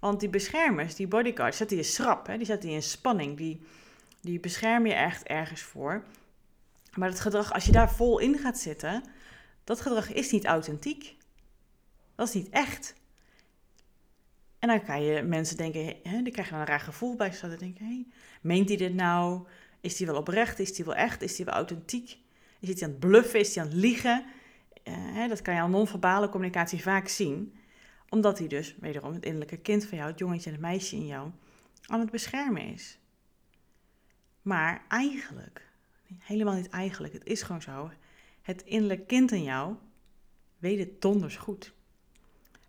Want 0.01 0.19
die 0.19 0.29
beschermers, 0.29 0.95
die 0.95 1.07
bodyguards, 1.07 1.57
zetten 1.57 1.77
je 1.77 1.83
schrap, 1.83 2.27
hè? 2.27 2.37
die 2.37 2.45
zetten 2.45 2.69
je 2.69 2.75
in 2.75 2.83
spanning, 2.83 3.37
die, 3.37 3.61
die 4.21 4.39
beschermen 4.39 4.89
je 4.89 4.95
echt 4.95 5.23
ergens 5.23 5.61
voor. 5.61 6.03
Maar 6.95 7.09
het 7.09 7.19
gedrag, 7.19 7.53
als 7.53 7.65
je 7.65 7.71
daar 7.71 7.91
vol 7.91 8.19
in 8.19 8.37
gaat 8.37 8.59
zitten, 8.59 9.03
dat 9.63 9.81
gedrag 9.81 10.13
is 10.13 10.31
niet 10.31 10.45
authentiek. 10.45 11.15
Dat 12.15 12.27
is 12.27 12.33
niet 12.33 12.49
echt. 12.49 12.93
En 14.59 14.67
dan 14.67 14.83
kan 14.83 15.03
je 15.03 15.21
mensen 15.21 15.57
denken, 15.57 15.95
hè, 16.03 16.21
die 16.21 16.31
krijgen 16.31 16.53
dan 16.53 16.61
een 16.61 16.67
raar 16.67 16.79
gevoel 16.79 17.15
bij. 17.15 17.33
Zodat 17.33 17.59
denken, 17.59 17.85
hé, 17.85 18.05
meent 18.41 18.67
hij 18.67 18.77
dit 18.77 18.93
nou? 18.93 19.47
Is 19.81 19.97
hij 19.97 20.07
wel 20.07 20.17
oprecht? 20.17 20.59
Is 20.59 20.77
hij 20.77 20.85
wel 20.85 20.95
echt? 20.95 21.21
Is 21.21 21.37
hij 21.37 21.45
wel 21.45 21.55
authentiek? 21.55 22.17
Is 22.59 22.69
hij 22.69 22.83
aan 22.83 22.89
het 22.89 22.99
bluffen? 22.99 23.39
Is 23.39 23.55
hij 23.55 23.63
aan 23.63 23.69
het 23.69 23.79
liegen? 23.79 24.25
Uh, 24.83 24.93
hè, 24.97 25.27
dat 25.27 25.41
kan 25.41 25.53
je 25.55 25.61
al 25.61 25.67
non-verbale 25.67 26.29
communicatie 26.29 26.81
vaak 26.81 27.07
zien. 27.07 27.55
Omdat 28.11 28.37
hij 28.37 28.47
dus, 28.47 28.75
wederom, 28.79 29.13
het 29.13 29.23
innerlijke 29.23 29.57
kind 29.57 29.85
van 29.85 29.97
jou, 29.97 30.09
het 30.09 30.19
jongetje 30.19 30.45
en 30.45 30.55
het 30.55 30.61
meisje 30.61 30.95
in 30.95 31.05
jou, 31.05 31.31
aan 31.85 31.99
het 31.99 32.11
beschermen 32.11 32.61
is. 32.61 32.99
Maar 34.41 34.85
eigenlijk, 34.87 35.71
helemaal 36.17 36.55
niet 36.55 36.69
eigenlijk, 36.69 37.13
het 37.13 37.25
is 37.25 37.41
gewoon 37.41 37.61
zo. 37.61 37.91
Het 38.41 38.63
innerlijke 38.63 39.05
kind 39.05 39.31
in 39.31 39.43
jou 39.43 39.75
weet 40.57 40.79
het 40.79 41.01
donders 41.01 41.37
goed. 41.37 41.73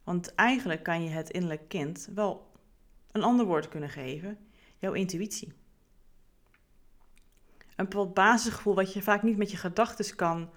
Want 0.04 0.34
eigenlijk 0.34 0.82
kan 0.82 1.04
je 1.04 1.10
het 1.10 1.30
innerlijk 1.30 1.68
kind 1.68 2.08
wel 2.14 2.52
een 3.12 3.22
ander 3.22 3.46
woord 3.46 3.68
kunnen 3.68 3.90
geven, 3.90 4.38
jouw 4.78 4.92
intuïtie. 4.92 5.52
Een 7.76 7.84
bepaald 7.84 8.14
basisgevoel 8.14 8.74
wat 8.74 8.92
je 8.92 9.02
vaak 9.02 9.22
niet 9.22 9.36
met 9.36 9.50
je 9.50 9.56
gedachten 9.56 10.16
kan 10.16 10.50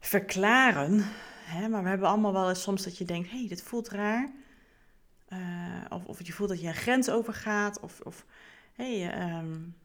verklaren. 0.00 1.04
Hè, 1.50 1.68
maar 1.68 1.82
we 1.82 1.88
hebben 1.88 2.08
allemaal 2.08 2.32
wel 2.32 2.48
eens 2.48 2.62
soms 2.62 2.82
dat 2.82 2.98
je 2.98 3.04
denkt, 3.04 3.30
hé, 3.30 3.38
hey, 3.38 3.48
dit 3.48 3.62
voelt 3.62 3.88
raar. 3.88 4.32
Uh, 5.28 5.84
of, 5.88 6.04
of 6.04 6.26
je 6.26 6.32
voelt 6.32 6.48
dat 6.48 6.60
je 6.60 6.66
een 6.66 6.74
grens 6.74 7.10
overgaat. 7.10 7.80
Of, 7.80 8.00
of 8.00 8.26
hé, 8.72 9.00
hey, 9.00 9.38
um, 9.38 9.76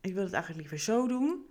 ik 0.00 0.14
wil 0.14 0.22
het 0.24 0.32
eigenlijk 0.32 0.62
liever 0.62 0.84
zo 0.84 1.06
doen. 1.06 1.46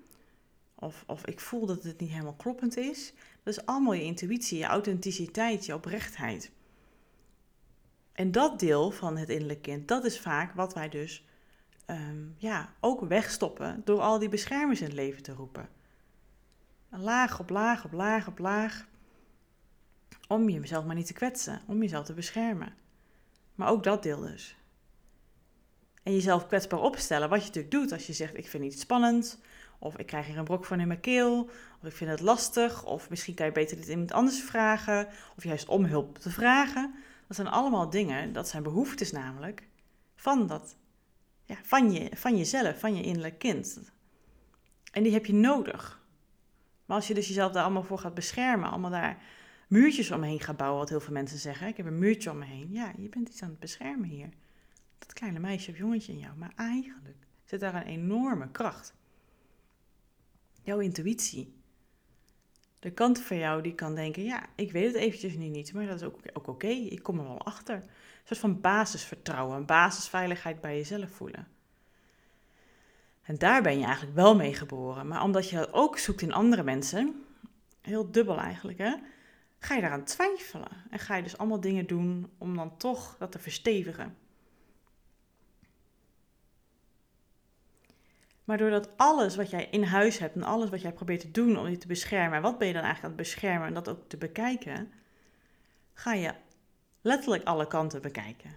Of, 0.76 1.04
of 1.08 1.26
ik 1.26 1.40
voel 1.40 1.66
dat 1.66 1.84
het 1.84 2.00
niet 2.00 2.10
helemaal 2.10 2.34
kloppend 2.34 2.78
is. 2.78 3.14
Dat 3.44 3.54
is 3.54 3.66
allemaal 3.66 3.94
je 3.94 4.04
intuïtie, 4.04 4.58
je 4.58 4.66
authenticiteit, 4.66 5.66
je 5.66 5.74
oprechtheid. 5.74 6.52
En 8.14 8.32
dat 8.32 8.60
deel 8.60 8.92
van 8.92 9.18
het 9.18 9.30
innerlijk 9.30 9.62
kind, 9.62 9.88
dat 9.88 10.06
is 10.06 10.20
vaak 10.20 10.54
wat 10.54 10.74
wij 10.74 10.90
dus 10.90 11.26
um, 11.88 12.36
ja, 12.38 12.74
ook 12.80 13.02
wegstoppen 13.02 13.82
door 13.86 14.00
al 14.00 14.20
die 14.20 14.30
beschermers 14.30 14.80
in 14.80 14.86
het 14.86 14.96
leven 14.96 15.24
te 15.24 15.34
roepen. 15.34 15.70
Laag 16.94 17.40
op 17.40 17.50
laag 17.50 17.86
op 17.86 17.92
laag 17.92 18.28
op 18.28 18.40
laag. 18.40 18.88
Om 20.28 20.50
jezelf 20.50 20.86
maar 20.86 20.96
niet 20.96 21.06
te 21.06 21.14
kwetsen, 21.14 21.62
om 21.68 21.82
jezelf 21.82 22.06
te 22.06 22.14
beschermen. 22.14 22.74
Maar 23.56 23.70
ook 23.70 23.84
dat 23.84 24.04
deel 24.04 24.20
dus. 24.20 24.56
En 26.04 26.14
jezelf 26.14 26.48
kwetsbaar 26.48 26.80
opstellen, 26.80 27.30
wat 27.30 27.40
je 27.40 27.46
natuurlijk 27.46 27.74
doet 27.74 27.92
als 27.92 28.08
je 28.08 28.14
zegt: 28.14 28.38
Ik 28.38 28.48
vind 28.48 28.64
iets 28.64 28.82
spannend, 28.82 29.40
of 29.80 29.98
ik 29.98 30.06
krijg 30.06 30.26
hier 30.26 30.38
een 30.38 30.44
brok 30.44 30.66
van 30.66 30.80
in 30.80 30.88
mijn 30.88 31.00
keel. 31.00 31.50
Of 31.82 31.88
ik 31.88 31.96
vind 31.96 32.10
het 32.10 32.20
lastig. 32.20 32.86
Of 32.86 33.10
misschien 33.10 33.34
kan 33.34 33.46
je 33.46 33.52
beter 33.52 33.78
dit 33.78 33.88
iemand 33.88 34.12
anders 34.12 34.42
vragen. 34.42 35.08
Of 35.38 35.44
juist 35.44 35.68
om 35.68 35.86
hulp 35.86 36.18
te 36.18 36.30
vragen. 36.30 36.96
Dat 37.28 37.36
zijn 37.36 37.48
allemaal 37.48 37.90
dingen, 37.90 38.34
dat 38.34 38.48
zijn 38.48 38.64
behoeftes 38.64 39.12
namelijk, 39.12 39.68
van, 40.16 40.48
dat, 40.48 40.76
ja, 41.46 41.56
van, 41.64 41.92
je, 41.92 42.10
van 42.14 42.38
jezelf, 42.38 42.80
van 42.80 42.96
je 42.96 43.04
innerlijk 43.04 43.40
kind. 43.40 43.80
En 44.92 45.04
die 45.04 45.14
heb 45.14 45.26
je 45.26 45.34
nodig. 45.34 46.01
Maar 46.92 47.00
als 47.00 47.10
je 47.10 47.16
dus 47.16 47.28
jezelf 47.28 47.52
daar 47.52 47.64
allemaal 47.64 47.84
voor 47.84 48.00
gaat 48.00 48.14
beschermen, 48.14 48.70
allemaal 48.70 48.90
daar 48.90 49.18
muurtjes 49.68 50.12
omheen 50.12 50.40
gaat 50.40 50.58
bouwen, 50.58 50.80
wat 50.80 50.90
heel 50.90 51.00
veel 51.00 51.14
mensen 51.14 51.40
zeggen. 51.40 51.68
Ik 51.68 51.78
heb 51.78 51.86
een 51.86 52.00
muurtje 52.00 52.32
om 52.32 52.38
me 52.38 52.46
heen. 52.46 52.72
Ja, 52.72 52.94
je 52.98 53.10
bent 53.10 53.30
iets 53.30 53.42
aan 53.42 53.50
het 53.50 53.60
beschermen 53.60 54.10
hier. 54.10 54.30
Dat 55.00 55.14
kleine 55.14 55.40
meisje 55.40 55.72
of 55.72 55.78
jongetje 55.78 56.12
in 56.12 56.20
jou. 56.20 56.38
Maar 56.38 56.52
eigenlijk 56.56 57.16
zit 57.46 57.60
daar 57.60 57.76
een 57.76 57.82
enorme 57.82 58.52
kracht 58.52 58.94
jouw 60.62 60.80
intuïtie. 60.80 61.54
De 62.80 62.92
kant 62.92 63.22
van 63.22 63.38
jou 63.38 63.62
die 63.62 63.76
kan 63.76 63.96
denken, 63.96 64.24
ja, 64.24 64.46
ik 64.56 64.72
weet 64.72 64.86
het 64.86 64.96
eventjes 64.96 65.36
nu 65.36 65.48
niet, 65.48 65.74
maar 65.74 65.86
dat 65.86 66.02
is 66.02 66.08
ook, 66.08 66.20
ook 66.34 66.48
oké, 66.48 66.68
ik 66.68 67.04
kom 67.04 67.20
er 67.20 67.24
wel 67.24 67.42
achter. 67.42 67.76
Een 67.76 67.88
soort 68.24 68.40
van 68.40 68.62
basisvertrouwen, 68.62 69.58
een 69.58 69.66
basisveiligheid 69.66 70.62
bij 70.62 70.76
jezelf 70.76 71.10
voelen. 71.10 71.48
En 73.32 73.38
daar 73.38 73.62
ben 73.62 73.80
je 73.80 73.86
eigenlijk 73.86 74.16
wel 74.16 74.36
mee 74.36 74.54
geboren. 74.54 75.08
Maar 75.08 75.24
omdat 75.24 75.50
je 75.50 75.56
dat 75.56 75.74
ook 75.74 75.98
zoekt 75.98 76.22
in 76.22 76.34
andere 76.34 76.64
mensen, 76.64 77.26
heel 77.82 78.12
dubbel 78.12 78.38
eigenlijk, 78.38 78.78
hè, 78.78 78.96
ga 79.60 79.76
je 79.76 79.82
daaraan 79.82 80.04
twijfelen. 80.04 80.68
En 80.90 81.00
ga 81.00 81.16
je 81.16 81.24
dus 81.24 81.38
allemaal 81.38 81.60
dingen 81.60 81.88
doen 81.88 82.32
om 82.38 82.56
dan 82.56 82.78
toch 82.78 83.16
dat 83.20 83.32
te 83.32 83.40
verstevigen. 83.40 84.18
Maar 88.44 88.58
doordat 88.58 88.90
alles 88.98 89.36
wat 89.36 89.50
jij 89.50 89.68
in 89.72 89.84
huis 89.84 90.18
hebt 90.18 90.36
en 90.36 90.44
alles 90.44 90.70
wat 90.70 90.82
jij 90.82 90.94
probeert 90.94 91.22
te 91.22 91.32
doen 91.32 91.58
om 91.58 91.68
je 91.68 91.78
te 91.78 91.88
beschermen, 91.88 92.42
wat 92.42 92.58
ben 92.58 92.68
je 92.68 92.74
dan 92.74 92.84
eigenlijk 92.84 93.14
aan 93.14 93.20
het 93.20 93.30
beschermen 93.30 93.68
en 93.68 93.74
dat 93.74 93.90
ook 93.90 94.10
te 94.10 94.18
bekijken, 94.18 94.92
ga 95.94 96.14
je 96.14 96.34
letterlijk 97.02 97.44
alle 97.44 97.68
kanten 97.68 98.02
bekijken. 98.02 98.56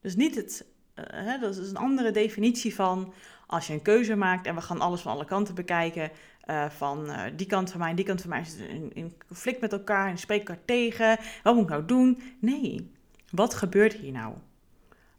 Dus 0.00 0.16
niet 0.16 0.34
het, 0.34 0.66
hè, 1.06 1.38
dat 1.38 1.56
is 1.56 1.70
een 1.70 1.76
andere 1.76 2.10
definitie 2.10 2.74
van 2.74 3.12
als 3.46 3.66
je 3.66 3.72
een 3.72 3.82
keuze 3.82 4.16
maakt 4.16 4.46
en 4.46 4.54
we 4.54 4.60
gaan 4.60 4.80
alles 4.80 5.00
van 5.00 5.12
alle 5.12 5.24
kanten 5.24 5.54
bekijken, 5.54 6.10
uh, 6.46 6.70
van 6.70 7.10
uh, 7.10 7.22
die 7.36 7.46
kant 7.46 7.70
van 7.70 7.80
mij 7.80 7.94
die 7.94 8.04
kant 8.04 8.20
van 8.20 8.30
mij 8.30 8.44
zitten 8.44 8.68
in, 8.68 8.90
in 8.94 9.12
conflict 9.26 9.60
met 9.60 9.72
elkaar 9.72 10.08
en 10.08 10.18
spreken 10.18 10.46
elkaar 10.46 10.64
tegen. 10.64 11.18
Wat 11.42 11.54
moet 11.54 11.62
ik 11.62 11.70
nou 11.70 11.84
doen? 11.84 12.22
Nee, 12.38 12.90
wat 13.30 13.54
gebeurt 13.54 13.92
hier 13.92 14.12
nou? 14.12 14.34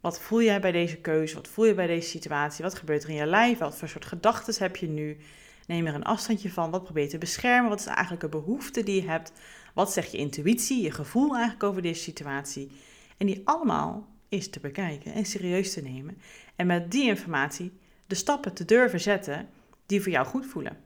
Wat 0.00 0.20
voel 0.20 0.42
jij 0.42 0.60
bij 0.60 0.72
deze 0.72 0.96
keuze? 0.96 1.34
Wat 1.34 1.48
voel 1.48 1.64
je 1.64 1.74
bij 1.74 1.86
deze 1.86 2.08
situatie? 2.08 2.64
Wat 2.64 2.74
gebeurt 2.74 3.02
er 3.02 3.08
in 3.08 3.14
je 3.14 3.26
lijf? 3.26 3.58
Wat 3.58 3.76
voor 3.76 3.88
soort 3.88 4.04
gedachten 4.04 4.54
heb 4.58 4.76
je 4.76 4.88
nu? 4.88 5.16
Neem 5.66 5.86
er 5.86 5.94
een 5.94 6.04
afstandje 6.04 6.50
van. 6.52 6.70
Wat 6.70 6.84
probeer 6.84 7.02
je 7.02 7.08
te 7.08 7.18
beschermen? 7.18 7.70
Wat 7.70 7.80
is 7.80 7.86
eigenlijk 7.86 8.22
een 8.22 8.30
behoefte 8.30 8.82
die 8.82 9.02
je 9.02 9.08
hebt? 9.08 9.32
Wat 9.74 9.92
zegt 9.92 10.12
je 10.12 10.18
intuïtie, 10.18 10.82
je 10.82 10.90
gevoel 10.90 11.32
eigenlijk 11.32 11.62
over 11.62 11.82
deze 11.82 12.02
situatie? 12.02 12.70
En 13.16 13.26
die 13.26 13.42
allemaal 13.44 14.08
is 14.32 14.50
te 14.50 14.60
bekijken 14.60 15.12
en 15.12 15.24
serieus 15.24 15.72
te 15.72 15.82
nemen. 15.82 16.18
En 16.56 16.66
met 16.66 16.90
die 16.90 17.08
informatie 17.08 17.72
de 18.06 18.14
stappen 18.14 18.52
te 18.52 18.64
durven 18.64 19.00
zetten 19.00 19.48
die 19.86 20.02
voor 20.02 20.12
jou 20.12 20.26
goed 20.26 20.46
voelen. 20.46 20.76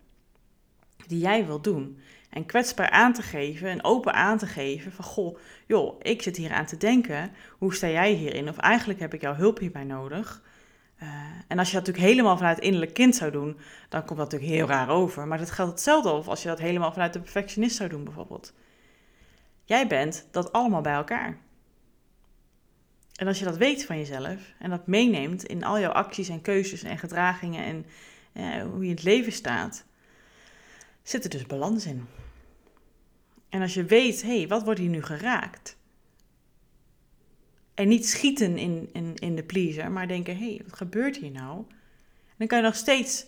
Die 1.06 1.18
jij 1.18 1.46
wilt 1.46 1.64
doen. 1.64 1.98
En 2.30 2.46
kwetsbaar 2.46 2.90
aan 2.90 3.12
te 3.12 3.22
geven 3.22 3.68
en 3.68 3.84
open 3.84 4.12
aan 4.12 4.38
te 4.38 4.46
geven 4.46 4.92
van 4.92 5.04
goh, 5.04 5.38
joh, 5.66 5.96
ik 6.02 6.22
zit 6.22 6.36
hier 6.36 6.52
aan 6.52 6.66
te 6.66 6.76
denken. 6.76 7.32
Hoe 7.58 7.74
sta 7.74 7.88
jij 7.88 8.12
hierin? 8.12 8.48
Of 8.48 8.56
eigenlijk 8.56 9.00
heb 9.00 9.14
ik 9.14 9.20
jouw 9.20 9.34
hulp 9.34 9.58
hierbij 9.58 9.84
nodig. 9.84 10.42
Uh, 11.02 11.08
en 11.48 11.58
als 11.58 11.70
je 11.70 11.76
dat 11.76 11.86
natuurlijk 11.86 12.14
helemaal 12.14 12.36
vanuit 12.36 12.56
het 12.56 12.64
innerlijk 12.64 12.94
kind 12.94 13.16
zou 13.16 13.30
doen, 13.30 13.58
dan 13.88 14.04
komt 14.04 14.18
dat 14.18 14.30
natuurlijk 14.30 14.58
heel 14.58 14.66
raar 14.66 14.88
over. 14.88 15.26
Maar 15.26 15.38
dat 15.38 15.50
geldt 15.50 15.70
hetzelfde 15.70 16.10
of 16.10 16.28
als 16.28 16.42
je 16.42 16.48
dat 16.48 16.58
helemaal 16.58 16.92
vanuit 16.92 17.12
de 17.12 17.20
perfectionist 17.20 17.76
zou 17.76 17.88
doen 17.88 18.04
bijvoorbeeld. 18.04 18.52
Jij 19.64 19.86
bent 19.86 20.28
dat 20.30 20.52
allemaal 20.52 20.80
bij 20.80 20.94
elkaar. 20.94 21.38
En 23.16 23.26
als 23.26 23.38
je 23.38 23.44
dat 23.44 23.56
weet 23.56 23.84
van 23.84 23.98
jezelf 23.98 24.54
en 24.58 24.70
dat 24.70 24.86
meeneemt 24.86 25.44
in 25.44 25.64
al 25.64 25.80
jouw 25.80 25.92
acties 25.92 26.28
en 26.28 26.40
keuzes 26.40 26.82
en 26.82 26.98
gedragingen 26.98 27.64
en 27.64 27.86
eh, 28.32 28.62
hoe 28.62 28.82
je 28.82 28.88
in 28.88 28.94
het 28.94 29.02
leven 29.02 29.32
staat, 29.32 29.84
zit 31.02 31.24
er 31.24 31.30
dus 31.30 31.46
balans 31.46 31.86
in. 31.86 32.06
En 33.48 33.62
als 33.62 33.74
je 33.74 33.84
weet, 33.84 34.22
hé, 34.22 34.36
hey, 34.36 34.48
wat 34.48 34.64
wordt 34.64 34.80
hier 34.80 34.88
nu 34.88 35.02
geraakt? 35.02 35.76
En 37.74 37.88
niet 37.88 38.08
schieten 38.08 38.58
in, 38.58 38.88
in, 38.92 39.14
in 39.14 39.36
de 39.36 39.42
pleaser, 39.42 39.90
maar 39.90 40.08
denken, 40.08 40.36
hé, 40.36 40.48
hey, 40.48 40.60
wat 40.64 40.76
gebeurt 40.76 41.16
hier 41.16 41.30
nou? 41.30 41.64
Dan 42.36 42.46
kan 42.46 42.58
je 42.58 42.64
nog 42.64 42.74
steeds 42.74 43.26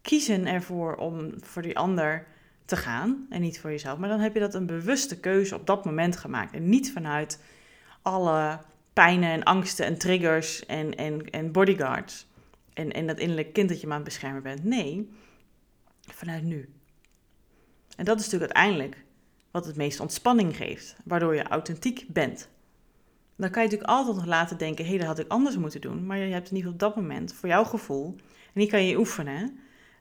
kiezen 0.00 0.46
ervoor 0.46 0.96
om 0.96 1.32
voor 1.40 1.62
die 1.62 1.78
ander 1.78 2.26
te 2.64 2.76
gaan 2.76 3.26
en 3.30 3.40
niet 3.40 3.60
voor 3.60 3.70
jezelf. 3.70 3.98
Maar 3.98 4.08
dan 4.08 4.20
heb 4.20 4.34
je 4.34 4.40
dat 4.40 4.54
een 4.54 4.66
bewuste 4.66 5.20
keuze 5.20 5.54
op 5.54 5.66
dat 5.66 5.84
moment 5.84 6.16
gemaakt. 6.16 6.54
En 6.54 6.68
niet 6.68 6.92
vanuit 6.92 7.42
alle 8.02 8.58
pijnen 8.92 9.30
en 9.30 9.42
angsten 9.42 9.86
en 9.86 9.98
triggers 9.98 10.66
en, 10.66 10.94
en, 10.94 11.30
en 11.30 11.52
bodyguards. 11.52 12.26
En, 12.72 12.92
en 12.92 13.06
dat 13.06 13.18
innerlijk 13.18 13.52
kind 13.52 13.68
dat 13.68 13.80
je 13.80 13.86
maar 13.86 13.96
aan 13.96 14.02
het 14.02 14.12
beschermen 14.12 14.42
bent. 14.42 14.64
Nee, 14.64 15.10
vanuit 16.00 16.42
nu. 16.42 16.68
En 17.96 18.04
dat 18.04 18.20
is 18.20 18.24
natuurlijk 18.24 18.52
uiteindelijk 18.52 19.04
wat 19.50 19.66
het 19.66 19.76
meest 19.76 20.00
ontspanning 20.00 20.56
geeft, 20.56 20.96
waardoor 21.04 21.34
je 21.34 21.42
authentiek 21.42 22.04
bent. 22.08 22.48
Dan 23.36 23.50
kan 23.50 23.62
je 23.62 23.68
natuurlijk 23.68 23.98
altijd 23.98 24.16
nog 24.16 24.26
laten 24.26 24.58
denken, 24.58 24.84
hé, 24.84 24.90
hey, 24.90 24.98
dat 24.98 25.06
had 25.06 25.18
ik 25.18 25.28
anders 25.28 25.56
moeten 25.56 25.80
doen. 25.80 26.06
Maar 26.06 26.18
je 26.18 26.32
hebt 26.32 26.50
in 26.50 26.56
ieder 26.56 26.72
geval 26.72 26.88
op 26.88 26.94
dat 26.94 27.02
moment, 27.02 27.34
voor 27.34 27.48
jouw 27.48 27.64
gevoel, 27.64 28.16
en 28.26 28.60
die 28.60 28.68
kan 28.68 28.84
je 28.84 28.98
oefenen, 28.98 29.58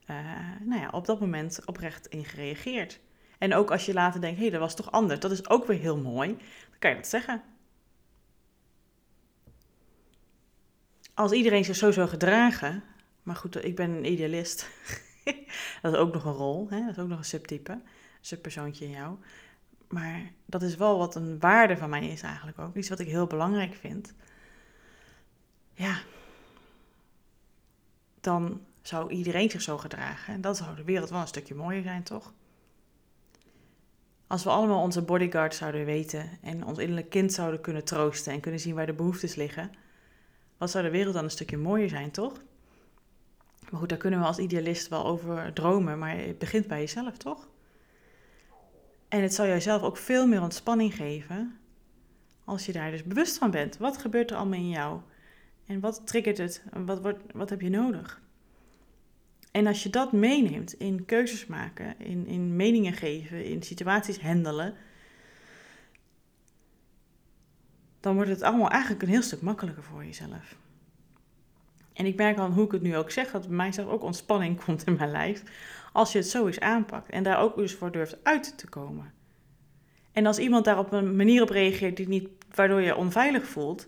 uh, 0.09 0.17
nou 0.61 0.81
ja, 0.81 0.89
op 0.91 1.05
dat 1.05 1.19
moment 1.19 1.59
oprecht 1.65 2.07
in 2.07 2.25
gereageerd. 2.25 2.99
En 3.37 3.53
ook 3.53 3.71
als 3.71 3.85
je 3.85 3.93
later 3.93 4.21
denkt, 4.21 4.35
hé, 4.35 4.41
hey, 4.41 4.51
dat 4.51 4.61
was 4.61 4.75
toch 4.75 4.91
anders, 4.91 5.19
dat 5.19 5.31
is 5.31 5.49
ook 5.49 5.65
weer 5.65 5.79
heel 5.79 5.97
mooi, 5.97 6.27
dan 6.69 6.79
kan 6.79 6.89
je 6.89 6.95
dat 6.95 7.07
zeggen. 7.07 7.41
Als 11.21 11.31
iedereen 11.31 11.65
zich 11.65 11.75
zo 11.75 11.91
zou 11.91 12.07
gedragen, 12.07 12.83
maar 13.23 13.35
goed, 13.35 13.65
ik 13.65 13.75
ben 13.75 13.89
een 13.89 14.11
idealist, 14.11 14.69
dat 15.81 15.93
is 15.93 15.99
ook 15.99 16.13
nog 16.13 16.25
een 16.25 16.33
rol, 16.33 16.67
hè? 16.69 16.79
dat 16.79 16.89
is 16.89 16.99
ook 16.99 17.07
nog 17.07 17.17
een 17.17 17.25
subtype, 17.25 17.81
subpersoontje 18.21 18.85
in 18.85 18.91
jou. 18.91 19.17
Maar 19.87 20.31
dat 20.45 20.61
is 20.61 20.75
wel 20.75 20.97
wat 20.97 21.15
een 21.15 21.39
waarde 21.39 21.77
van 21.77 21.89
mij 21.89 22.07
is 22.07 22.21
eigenlijk 22.21 22.59
ook. 22.59 22.75
Iets 22.75 22.89
wat 22.89 22.99
ik 22.99 23.07
heel 23.07 23.27
belangrijk 23.27 23.73
vind. 23.73 24.13
Ja. 25.73 25.99
Dan 28.21 28.61
zou 28.81 29.11
iedereen 29.11 29.49
zich 29.49 29.61
zo 29.61 29.77
gedragen. 29.77 30.33
En 30.33 30.41
dan 30.41 30.55
zou 30.55 30.75
de 30.75 30.83
wereld 30.83 31.09
wel 31.09 31.21
een 31.21 31.27
stukje 31.27 31.55
mooier 31.55 31.83
zijn, 31.83 32.03
toch? 32.03 32.33
Als 34.27 34.43
we 34.43 34.49
allemaal 34.49 34.81
onze 34.81 35.01
bodyguard 35.01 35.55
zouden 35.55 35.85
weten 35.85 36.29
en 36.41 36.65
ons 36.65 36.77
innerlijk 36.77 37.09
kind 37.09 37.33
zouden 37.33 37.61
kunnen 37.61 37.83
troosten 37.83 38.33
en 38.33 38.39
kunnen 38.39 38.59
zien 38.59 38.75
waar 38.75 38.85
de 38.85 38.93
behoeftes 38.93 39.35
liggen, 39.35 39.71
wat 40.61 40.71
zou 40.71 40.83
de 40.83 40.89
wereld 40.89 41.13
dan 41.13 41.23
een 41.23 41.31
stukje 41.31 41.57
mooier 41.57 41.89
zijn, 41.89 42.11
toch? 42.11 42.41
Maar 43.69 43.79
goed, 43.79 43.89
daar 43.89 43.97
kunnen 43.97 44.19
we 44.19 44.25
als 44.25 44.37
idealist 44.37 44.87
wel 44.87 45.05
over 45.05 45.53
dromen, 45.53 45.99
maar 45.99 46.17
het 46.17 46.37
begint 46.37 46.67
bij 46.67 46.79
jezelf, 46.79 47.17
toch? 47.17 47.47
En 49.07 49.21
het 49.21 49.33
zal 49.33 49.45
jouzelf 49.45 49.81
ook 49.81 49.97
veel 49.97 50.27
meer 50.27 50.41
ontspanning 50.41 50.95
geven 50.95 51.57
als 52.43 52.65
je 52.65 52.71
daar 52.71 52.91
dus 52.91 53.03
bewust 53.03 53.37
van 53.37 53.51
bent. 53.51 53.77
Wat 53.77 53.97
gebeurt 53.97 54.31
er 54.31 54.37
allemaal 54.37 54.59
in 54.59 54.69
jou? 54.69 54.99
En 55.65 55.79
wat 55.79 56.01
triggert 56.05 56.37
het? 56.37 56.63
Wat, 56.85 57.01
wat, 57.01 57.17
wat 57.33 57.49
heb 57.49 57.61
je 57.61 57.69
nodig? 57.69 58.21
En 59.51 59.67
als 59.67 59.83
je 59.83 59.89
dat 59.89 60.11
meeneemt 60.11 60.73
in 60.73 61.05
keuzes 61.05 61.45
maken, 61.45 61.99
in, 61.99 62.27
in 62.27 62.55
meningen 62.55 62.93
geven, 62.93 63.45
in 63.45 63.63
situaties 63.63 64.21
handelen, 64.21 64.73
dan 68.01 68.15
wordt 68.15 68.29
het 68.29 68.41
allemaal 68.41 68.69
eigenlijk 68.69 69.01
een 69.01 69.09
heel 69.09 69.21
stuk 69.21 69.41
makkelijker 69.41 69.83
voor 69.83 70.05
jezelf. 70.05 70.55
En 71.93 72.05
ik 72.05 72.15
merk 72.15 72.37
al 72.37 72.49
hoe 72.49 72.65
ik 72.65 72.71
het 72.71 72.81
nu 72.81 72.97
ook 72.97 73.11
zeg, 73.11 73.31
dat 73.31 73.47
bij 73.47 73.55
mij 73.55 73.71
zelf 73.71 73.89
ook 73.89 74.03
ontspanning 74.03 74.59
komt 74.65 74.83
in 74.83 74.95
mijn 74.95 75.11
lijf. 75.11 75.43
Als 75.93 76.11
je 76.11 76.17
het 76.17 76.27
zo 76.27 76.45
eens 76.45 76.59
aanpakt 76.59 77.09
en 77.09 77.23
daar 77.23 77.39
ook 77.39 77.55
dus 77.55 77.73
voor 77.73 77.91
durft 77.91 78.17
uit 78.23 78.57
te 78.57 78.67
komen. 78.67 79.13
En 80.11 80.25
als 80.25 80.39
iemand 80.39 80.65
daar 80.65 80.79
op 80.79 80.91
een 80.91 81.15
manier 81.15 81.41
op 81.41 81.49
reageert 81.49 81.97
die 81.97 82.07
niet, 82.07 82.27
waardoor 82.55 82.81
je 82.81 82.95
onveilig 82.95 83.47
voelt, 83.47 83.87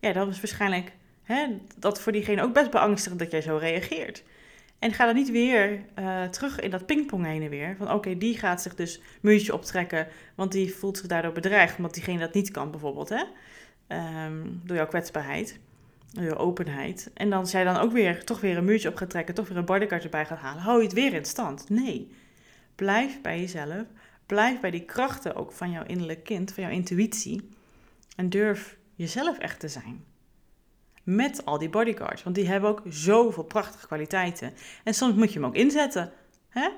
ja, 0.00 0.12
dan 0.12 0.28
is 0.28 0.40
waarschijnlijk 0.40 0.92
hè, 1.22 1.46
dat 1.76 2.00
voor 2.00 2.12
diegene 2.12 2.42
ook 2.42 2.52
best 2.52 2.70
beangstigend 2.70 3.20
dat 3.20 3.30
jij 3.30 3.40
zo 3.40 3.56
reageert. 3.56 4.22
En 4.78 4.92
ga 4.92 5.06
dan 5.06 5.14
niet 5.14 5.30
weer 5.30 5.84
uh, 5.98 6.24
terug 6.24 6.60
in 6.60 6.70
dat 6.70 6.86
pingpong 6.86 7.24
heen 7.24 7.42
en 7.42 7.50
weer. 7.50 7.74
Van 7.78 7.92
oké, 7.92 8.18
die 8.18 8.38
gaat 8.38 8.62
zich 8.62 8.74
dus 8.74 9.00
muurtje 9.20 9.54
optrekken, 9.54 10.06
want 10.34 10.52
die 10.52 10.74
voelt 10.74 10.96
zich 10.98 11.06
daardoor 11.06 11.32
bedreigd, 11.32 11.76
omdat 11.76 11.94
diegene 11.94 12.18
dat 12.18 12.34
niet 12.34 12.50
kan 12.50 12.70
bijvoorbeeld, 12.70 13.08
hè? 13.08 13.24
Um, 14.26 14.60
door 14.64 14.76
jouw 14.76 14.86
kwetsbaarheid 14.86 15.58
je 16.22 16.36
openheid. 16.36 17.10
En 17.14 17.30
dan 17.30 17.46
zij 17.46 17.64
dan 17.64 17.76
ook 17.76 17.92
weer 17.92 18.24
toch 18.24 18.40
weer 18.40 18.56
een 18.56 18.64
muurtje 18.64 18.88
op 18.88 18.96
gaat 18.96 19.10
trekken, 19.10 19.34
toch 19.34 19.48
weer 19.48 19.56
een 19.56 19.64
bodyguard 19.64 20.04
erbij 20.04 20.26
gaat 20.26 20.38
halen, 20.38 20.62
hou 20.62 20.78
je 20.78 20.84
het 20.84 20.92
weer 20.92 21.12
in 21.12 21.24
stand. 21.24 21.68
Nee. 21.68 22.10
Blijf 22.74 23.20
bij 23.20 23.40
jezelf. 23.40 23.84
Blijf 24.26 24.60
bij 24.60 24.70
die 24.70 24.84
krachten 24.84 25.34
ook 25.34 25.52
van 25.52 25.70
jouw 25.70 25.84
innerlijk 25.84 26.24
kind, 26.24 26.52
van 26.52 26.62
jouw 26.62 26.72
intuïtie. 26.72 27.48
En 28.16 28.28
durf 28.28 28.76
jezelf 28.94 29.38
echt 29.38 29.60
te 29.60 29.68
zijn. 29.68 30.04
Met 31.06 31.44
al 31.44 31.58
die 31.58 31.68
bodyguards. 31.68 32.22
Want 32.22 32.34
die 32.34 32.48
hebben 32.48 32.70
ook 32.70 32.82
zoveel 32.88 33.42
prachtige 33.42 33.86
kwaliteiten. 33.86 34.54
En 34.84 34.94
soms 34.94 35.14
moet 35.14 35.32
je 35.32 35.38
hem 35.38 35.48
ook 35.48 35.54
inzetten. 35.54 36.12
Hè? 36.48 36.68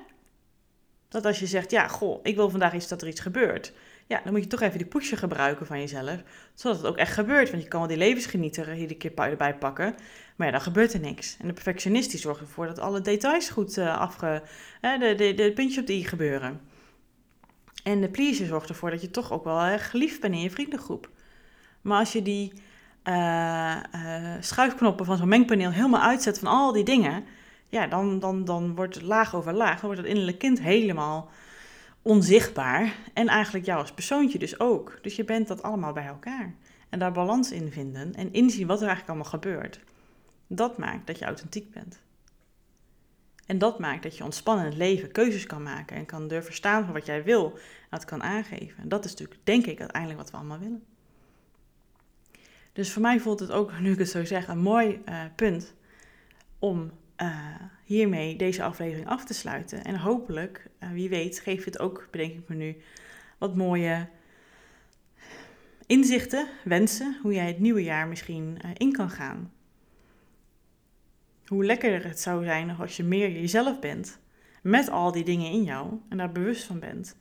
Dat 1.07 1.25
als 1.25 1.39
je 1.39 1.47
zegt, 1.47 1.71
ja, 1.71 1.87
goh, 1.87 2.19
ik 2.23 2.35
wil 2.35 2.49
vandaag 2.49 2.73
iets 2.73 2.87
dat 2.87 3.01
er 3.01 3.07
iets 3.07 3.19
gebeurt. 3.19 3.73
Ja, 4.07 4.21
dan 4.23 4.33
moet 4.33 4.43
je 4.43 4.47
toch 4.47 4.61
even 4.61 4.77
die 4.77 4.87
pusher 4.87 5.17
gebruiken 5.17 5.65
van 5.65 5.79
jezelf. 5.79 6.23
Zodat 6.53 6.77
het 6.77 6.85
ook 6.85 6.97
echt 6.97 7.13
gebeurt. 7.13 7.49
Want 7.49 7.63
je 7.63 7.67
kan 7.69 7.79
wel 7.79 7.89
die 7.89 7.97
levensgenieter 7.97 8.75
iedere 8.75 8.97
keer 8.97 9.11
erbij 9.15 9.55
pakken. 9.55 9.95
Maar 10.35 10.47
ja, 10.47 10.53
dan 10.53 10.61
gebeurt 10.61 10.93
er 10.93 10.99
niks. 10.99 11.37
En 11.39 11.47
de 11.47 11.53
perfectionist 11.53 12.11
die 12.11 12.19
zorgt 12.19 12.41
ervoor 12.41 12.65
dat 12.67 12.79
alle 12.79 13.01
details 13.01 13.49
goed 13.49 13.77
uh, 13.77 13.97
afge... 13.97 14.43
de, 14.81 15.13
de, 15.17 15.33
de 15.33 15.51
puntjes 15.53 15.79
op 15.79 15.87
de 15.87 15.93
i 15.93 16.03
gebeuren. 16.03 16.61
En 17.83 18.01
de 18.01 18.09
pleaser 18.09 18.45
zorgt 18.45 18.69
ervoor 18.69 18.89
dat 18.89 19.01
je 19.01 19.11
toch 19.11 19.31
ook 19.31 19.43
wel 19.43 19.61
erg 19.61 19.89
geliefd 19.89 20.21
bent 20.21 20.33
in 20.33 20.41
je 20.41 20.51
vriendengroep. 20.51 21.09
Maar 21.81 21.99
als 21.99 22.11
je 22.13 22.21
die 22.21 22.53
uh, 23.03 23.77
schuifknoppen 24.39 25.05
van 25.05 25.17
zo'n 25.17 25.27
mengpaneel 25.27 25.71
helemaal 25.71 26.01
uitzet 26.01 26.39
van 26.39 26.47
al 26.47 26.71
die 26.71 26.83
dingen... 26.83 27.23
Ja, 27.71 27.87
dan, 27.87 28.19
dan, 28.19 28.45
dan 28.45 28.75
wordt 28.75 29.01
laag 29.01 29.35
over 29.35 29.53
laag, 29.53 29.79
dan 29.79 29.85
wordt 29.85 29.97
het 29.97 30.09
innerlijk 30.09 30.39
kind 30.39 30.59
helemaal 30.61 31.29
onzichtbaar. 32.01 32.93
En 33.13 33.27
eigenlijk 33.27 33.65
jou 33.65 33.79
als 33.79 33.91
persoontje 33.91 34.39
dus 34.39 34.59
ook. 34.59 34.99
Dus 35.01 35.15
je 35.15 35.23
bent 35.23 35.47
dat 35.47 35.63
allemaal 35.63 35.93
bij 35.93 36.05
elkaar. 36.05 36.55
En 36.89 36.99
daar 36.99 37.11
balans 37.11 37.51
in 37.51 37.71
vinden 37.71 38.15
en 38.15 38.33
inzien 38.33 38.67
wat 38.67 38.81
er 38.81 38.87
eigenlijk 38.87 39.09
allemaal 39.09 39.39
gebeurt. 39.39 39.79
Dat 40.47 40.77
maakt 40.77 41.07
dat 41.07 41.19
je 41.19 41.25
authentiek 41.25 41.71
bent. 41.71 42.01
En 43.45 43.57
dat 43.57 43.79
maakt 43.79 44.03
dat 44.03 44.17
je 44.17 44.23
ontspannen 44.23 44.65
het 44.65 44.77
leven 44.77 45.11
keuzes 45.11 45.45
kan 45.45 45.63
maken 45.63 45.95
en 45.95 46.05
kan 46.05 46.27
durven 46.27 46.53
staan 46.53 46.85
voor 46.85 46.93
wat 46.93 47.05
jij 47.05 47.23
wil. 47.23 47.51
En 47.53 47.87
dat 47.89 48.05
kan 48.05 48.23
aangeven. 48.23 48.83
En 48.83 48.89
dat 48.89 49.05
is 49.05 49.11
natuurlijk, 49.11 49.39
denk 49.43 49.65
ik, 49.65 49.79
uiteindelijk 49.79 50.21
wat 50.21 50.31
we 50.31 50.37
allemaal 50.37 50.59
willen. 50.59 50.83
Dus 52.73 52.91
voor 52.91 53.01
mij 53.01 53.19
voelt 53.19 53.39
het 53.39 53.51
ook, 53.51 53.71
nu 53.79 53.91
ik 53.91 53.97
het 53.97 54.09
zo 54.09 54.25
zeg, 54.25 54.47
een 54.47 54.59
mooi 54.59 55.01
uh, 55.09 55.23
punt 55.35 55.73
om 56.59 56.91
uh, 57.21 57.55
hiermee 57.83 58.35
deze 58.35 58.63
aflevering 58.63 59.07
af 59.07 59.25
te 59.25 59.33
sluiten. 59.33 59.83
En 59.83 59.95
hopelijk, 59.95 60.69
uh, 60.83 60.91
wie 60.91 61.09
weet, 61.09 61.39
geeft 61.39 61.65
het 61.65 61.79
ook, 61.79 62.07
bedenk 62.11 62.33
ik 62.33 62.47
me 62.47 62.55
nu, 62.55 62.77
wat 63.37 63.55
mooie 63.55 64.07
inzichten, 65.85 66.47
wensen, 66.63 67.19
hoe 67.21 67.33
jij 67.33 67.47
het 67.47 67.59
nieuwe 67.59 67.83
jaar 67.83 68.07
misschien 68.07 68.57
in 68.77 68.91
kan 68.91 69.09
gaan. 69.09 69.51
Hoe 71.45 71.65
lekkerder 71.65 72.07
het 72.07 72.19
zou 72.19 72.43
zijn 72.43 72.75
als 72.75 72.97
je 72.97 73.03
meer 73.03 73.31
jezelf 73.31 73.79
bent, 73.79 74.19
met 74.61 74.89
al 74.89 75.11
die 75.11 75.23
dingen 75.23 75.51
in 75.51 75.63
jou 75.63 75.93
en 76.09 76.17
daar 76.17 76.31
bewust 76.31 76.63
van 76.63 76.79
bent. 76.79 77.17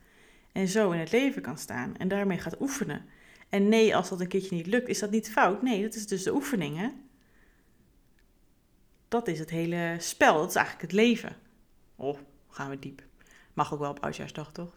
En 0.53 0.69
zo 0.69 0.91
in 0.91 0.99
het 0.99 1.13
leven 1.13 1.43
kan 1.43 1.59
staan 1.59 1.97
en 1.97 2.09
daarmee 2.09 2.39
gaat 2.39 2.61
oefenen. 2.61 3.05
En 3.49 3.69
nee, 3.69 3.97
als 3.97 4.09
dat 4.09 4.21
een 4.21 4.29
keertje 4.29 4.57
niet 4.57 4.67
lukt, 4.67 4.89
is 4.89 4.99
dat 4.99 5.11
niet 5.11 5.31
fout. 5.31 5.63
Nee, 5.63 5.83
dat 5.83 5.95
is 5.95 6.07
dus 6.07 6.23
de 6.23 6.35
oefening, 6.35 6.77
hè? 6.77 6.89
Dat 9.09 9.29
is 9.29 9.39
het 9.39 9.51
hele 9.51 9.97
spel. 9.99 10.35
Dat 10.35 10.49
is 10.49 10.55
eigenlijk 10.55 10.87
het 10.87 11.01
leven. 11.01 11.37
Oh, 11.97 12.19
gaan 12.49 12.71
we 12.71 12.79
diep. 12.79 13.03
Mag 13.53 13.73
ook 13.73 13.79
wel 13.79 13.91
op 13.91 14.01
Oudjaarsdag, 14.01 14.53
toch? 14.53 14.73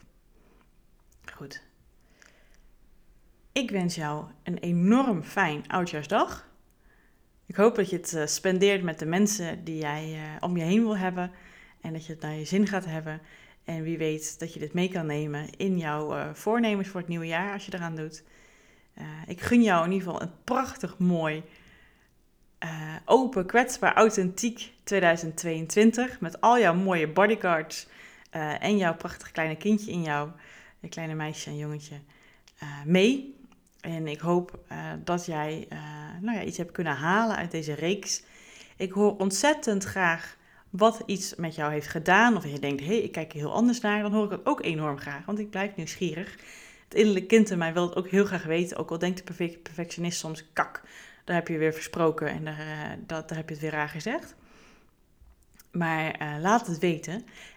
Goed. 1.34 1.64
Ik 3.52 3.72
wens 3.72 3.96
jou 3.96 4.26
een 4.44 4.58
enorm 4.58 5.24
fijn 5.24 5.68
Oudjaarsdag. 5.68 6.50
Ik 7.46 7.56
hoop 7.56 7.76
dat 7.76 7.90
je 7.90 7.96
het 7.96 8.14
eh, 8.14 8.26
spendeert 8.26 8.84
met 8.84 9.00
de 9.00 9.06
mensen 9.06 9.64
die 9.64 9.78
jij 9.78 10.14
uh, 10.14 10.22
om 10.40 10.58
je 10.58 10.64
heen 10.64 10.82
wil 10.82 10.98
hebben. 10.98 11.32
En 11.82 11.94
dat 11.94 12.06
je 12.06 12.12
het 12.12 12.22
naar 12.22 12.34
je 12.34 12.46
zin 12.46 12.68
gaat 12.68 12.86
hebben. 12.86 13.22
En 13.64 13.84
wie 13.84 13.98
weet 13.98 14.40
dat 14.40 14.54
je 14.54 14.60
dit 14.60 14.74
mee 14.74 14.90
kan 14.90 15.06
nemen 15.06 15.50
in 15.58 15.78
jouw 15.78 16.16
uh, 16.16 16.34
voornemens 16.34 16.88
voor 16.88 17.00
het 17.00 17.10
nieuwe 17.10 17.28
jaar 17.28 17.54
als 17.54 17.66
je 17.66 17.74
eraan 17.74 17.96
doet. 17.96 18.24
Ik 19.28 19.42
gun 19.42 19.64
jou 19.64 19.86
in 19.86 19.92
ieder 19.92 20.08
geval 20.08 20.22
een 20.22 20.34
prachtig 20.44 20.98
mooi, 20.98 21.44
open, 23.06 23.46
kwetsbaar, 23.46 23.94
authentiek 23.94 24.74
2022. 24.84 26.20
Met 26.20 26.42
al 26.42 26.60
jouw 26.60 26.74
mooie 26.74 27.08
bodyguards 27.08 27.88
en 28.60 28.78
jouw 28.78 28.96
prachtig 28.96 29.32
kleine 29.32 29.56
kindje 29.56 29.92
in 29.92 30.02
jou, 30.02 30.30
je 30.80 30.90
kleine 30.90 31.14
meisje 31.14 31.50
en 31.50 31.58
jongetje, 31.58 32.00
mee. 32.86 33.40
En 33.82 34.08
ik 34.08 34.20
hoop 34.20 34.60
dat 35.04 35.26
jij 35.26 35.68
nou 36.22 36.38
ja, 36.38 36.44
iets 36.44 36.58
hebt 36.58 36.72
kunnen 36.72 36.96
halen 36.96 37.36
uit 37.36 37.52
deze 37.52 37.74
reeks. 37.74 38.24
Ik 38.76 38.92
hoor 38.92 39.18
ontzettend 39.18 39.84
graag 39.84 40.38
wat 40.70 41.04
iets 41.06 41.36
met 41.36 41.56
jou 41.56 41.72
heeft 41.72 41.88
gedaan. 41.88 42.38
Of 42.38 42.46
je 42.46 42.60
denkt, 42.60 42.82
hé, 42.82 42.94
ik 42.94 43.12
kijk 43.12 43.34
er 43.34 43.40
heel 43.40 43.54
anders 43.54 43.80
naar. 43.80 44.02
Dan 44.02 44.14
hoor 44.14 44.24
ik 44.24 44.30
dat 44.30 44.46
ook 44.46 44.64
enorm 44.64 44.98
graag, 44.98 45.26
want 45.26 45.40
ik 45.40 45.50
blijf 45.50 45.76
nieuwsgierig. 45.76 46.38
Het 46.92 47.00
innerlijke 47.00 47.36
kind 47.36 47.50
in 47.50 47.58
mij 47.58 47.74
wil 47.74 47.88
het 47.88 47.96
ook 47.96 48.08
heel 48.08 48.26
graag 48.26 48.44
weten. 48.44 48.78
Ook 48.78 48.92
al 48.92 48.98
denkt 48.98 49.28
de 49.28 49.60
perfectionist 49.64 50.20
soms, 50.20 50.46
kak, 50.54 50.82
daar 51.24 51.36
heb 51.36 51.48
je 51.48 51.58
weer 51.58 51.74
versproken 51.74 52.28
en 52.28 52.46
daar, 52.46 52.60
uh, 52.60 52.90
dat, 53.08 53.30
heb 53.30 53.48
je 53.48 53.54
het 53.54 53.64
weer 53.64 53.72
raar 53.72 53.90
gezegd. 53.90 54.36
Maar 55.72 56.38
laat 56.42 56.68
het 56.68 56.80
weten. 56.80 57.14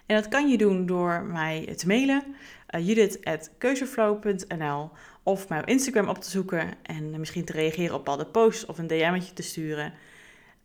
En 0.06 0.16
dat 0.16 0.28
kan 0.28 0.48
je 0.48 0.58
doen 0.58 0.86
door 0.86 1.22
mij 1.22 1.74
te 1.76 1.86
mailen. 1.86 2.24
Uh, 2.70 2.86
judith.keuzeflow.nl 2.86 4.90
of 5.22 5.48
mij 5.48 5.58
op 5.58 5.66
Instagram 5.66 6.08
op 6.08 6.18
te 6.18 6.30
zoeken 6.30 6.74
en 6.82 7.18
misschien 7.18 7.44
te 7.44 7.52
reageren 7.52 7.94
op 7.94 8.04
bepaalde 8.04 8.26
posts 8.26 8.66
of 8.66 8.78
een 8.78 8.86
DM'tje 8.86 9.32
te 9.32 9.42
sturen. 9.42 9.92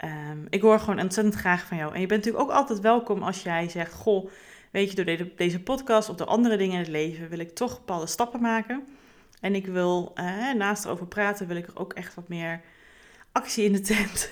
Um, 0.05 0.45
ik 0.49 0.61
hoor 0.61 0.79
gewoon 0.79 0.99
ontzettend 0.99 1.35
graag 1.35 1.65
van 1.65 1.77
jou. 1.77 1.93
En 1.93 2.01
je 2.01 2.07
bent 2.07 2.25
natuurlijk 2.25 2.51
ook 2.51 2.57
altijd 2.57 2.79
welkom 2.79 3.23
als 3.23 3.43
jij 3.43 3.69
zegt: 3.69 3.93
Goh, 3.93 4.29
weet 4.71 4.89
je, 4.89 5.03
door 5.03 5.27
deze, 5.35 5.59
podcast 5.59 6.09
of 6.09 6.15
door 6.15 6.27
andere 6.27 6.57
dingen 6.57 6.73
in 6.73 6.79
het 6.79 6.87
leven 6.87 7.29
wil 7.29 7.39
ik 7.39 7.55
toch 7.55 7.77
bepaalde 7.77 8.07
stappen 8.07 8.41
maken. 8.41 8.87
En 9.41 9.55
ik 9.55 9.65
wil, 9.65 10.13
uh, 10.15 10.53
naast 10.53 10.85
erover 10.85 11.07
praten, 11.07 11.47
wil 11.47 11.55
ik 11.55 11.67
er 11.67 11.79
ook 11.79 11.93
echt 11.93 12.15
wat 12.15 12.27
meer 12.27 12.61
actie 13.31 13.63
in 13.63 13.73
de 13.73 13.79
tent. 13.79 14.31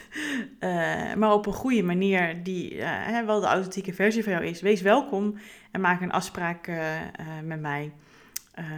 Uh, 0.60 1.14
maar 1.20 1.34
op 1.34 1.46
een 1.46 1.54
goede 1.54 1.84
manier 1.84 2.44
die 2.44 2.76
uh, 2.76 3.26
wel 3.26 3.40
de 3.40 3.48
authentieke 3.48 3.94
versie 3.94 4.24
van 4.24 4.32
jou 4.32 4.46
is. 4.46 4.62
Wees 4.62 4.82
welkom 4.82 5.38
en 5.72 5.82
maak 5.82 6.02
een 6.02 6.12
afspraak 6.12 6.72
met 7.44 7.60
mij. 7.60 7.94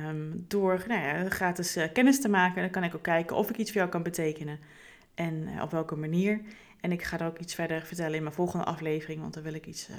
Um, 0.07 0.45
door 0.47 0.83
nou 0.87 1.01
ja, 1.01 1.29
gratis 1.29 1.77
kennis 1.93 2.21
te 2.21 2.29
maken. 2.29 2.61
Dan 2.61 2.71
kan 2.71 2.83
ik 2.83 2.95
ook 2.95 3.03
kijken 3.03 3.35
of 3.35 3.49
ik 3.49 3.57
iets 3.57 3.71
voor 3.71 3.79
jou 3.79 3.91
kan 3.91 4.03
betekenen 4.03 4.59
en 5.19 5.47
uh, 5.47 5.61
op 5.61 5.71
welke 5.71 5.95
manier. 5.95 6.41
En 6.81 6.91
ik 6.91 7.03
ga 7.03 7.19
er 7.19 7.25
ook 7.25 7.39
iets 7.39 7.55
verder 7.55 7.81
vertellen 7.81 8.15
in 8.15 8.23
mijn 8.23 8.35
volgende 8.35 8.65
aflevering, 8.65 9.21
want 9.21 9.33
dan 9.33 9.43
wil 9.43 9.53
ik 9.53 9.65
iets 9.65 9.89
uh, 9.89 9.95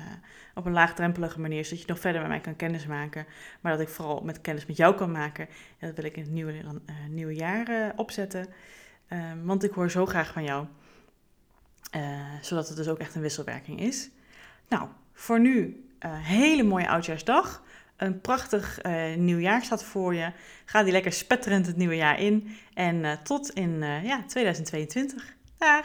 op 0.55 0.67
een 0.67 0.73
laagdrempelige 0.73 1.41
manier, 1.41 1.65
zodat 1.65 1.81
je 1.81 1.89
nog 1.89 1.99
verder 1.99 2.21
met 2.21 2.31
mij 2.31 2.41
kan 2.41 2.57
kennis 2.57 2.87
maken. 2.87 3.27
Maar 3.61 3.73
dat 3.73 3.81
ik 3.81 3.89
vooral 3.89 4.21
met 4.21 4.41
kennis 4.41 4.67
met 4.67 4.77
jou 4.77 4.95
kan 4.95 5.13
maken. 5.13 5.49
En 5.79 5.87
dat 5.87 5.97
wil 5.97 6.05
ik 6.05 6.17
in 6.17 6.23
het 6.23 6.33
nieuwe, 6.33 6.55
nieuwe 7.09 7.35
jaar 7.35 7.93
opzetten. 7.97 8.47
Um, 9.13 9.45
want 9.45 9.65
ik 9.65 9.71
hoor 9.71 9.91
zo 9.91 10.07
graag 10.07 10.33
van 10.33 10.45
jou. 10.45 10.67
zodat 12.41 12.69
het 12.69 12.77
dus 12.77 12.89
ook 12.89 12.99
echt 12.99 13.15
een 13.15 13.23
wisselwerking 13.23 13.81
is. 13.81 14.11
Nou, 14.69 14.89
voor 15.13 15.41
nu 15.41 15.85
hele 16.07 16.63
mooie 16.63 16.89
oudjaarsdag. 16.89 17.63
Een 18.01 18.21
prachtig 18.21 18.85
uh, 18.87 19.15
nieuwjaar 19.17 19.63
staat 19.63 19.85
voor 19.85 20.15
je. 20.15 20.33
Ga 20.65 20.83
die 20.83 20.93
lekker 20.93 21.13
spetterend 21.13 21.67
het 21.67 21.77
nieuwe 21.77 21.97
jaar 21.97 22.21
in. 22.21 22.57
En 22.75 22.97
uh, 22.97 23.13
tot 23.13 23.51
in 23.51 23.71
uh, 23.71 24.05
ja, 24.05 24.25
2022. 24.27 25.37
Dag! 25.59 25.85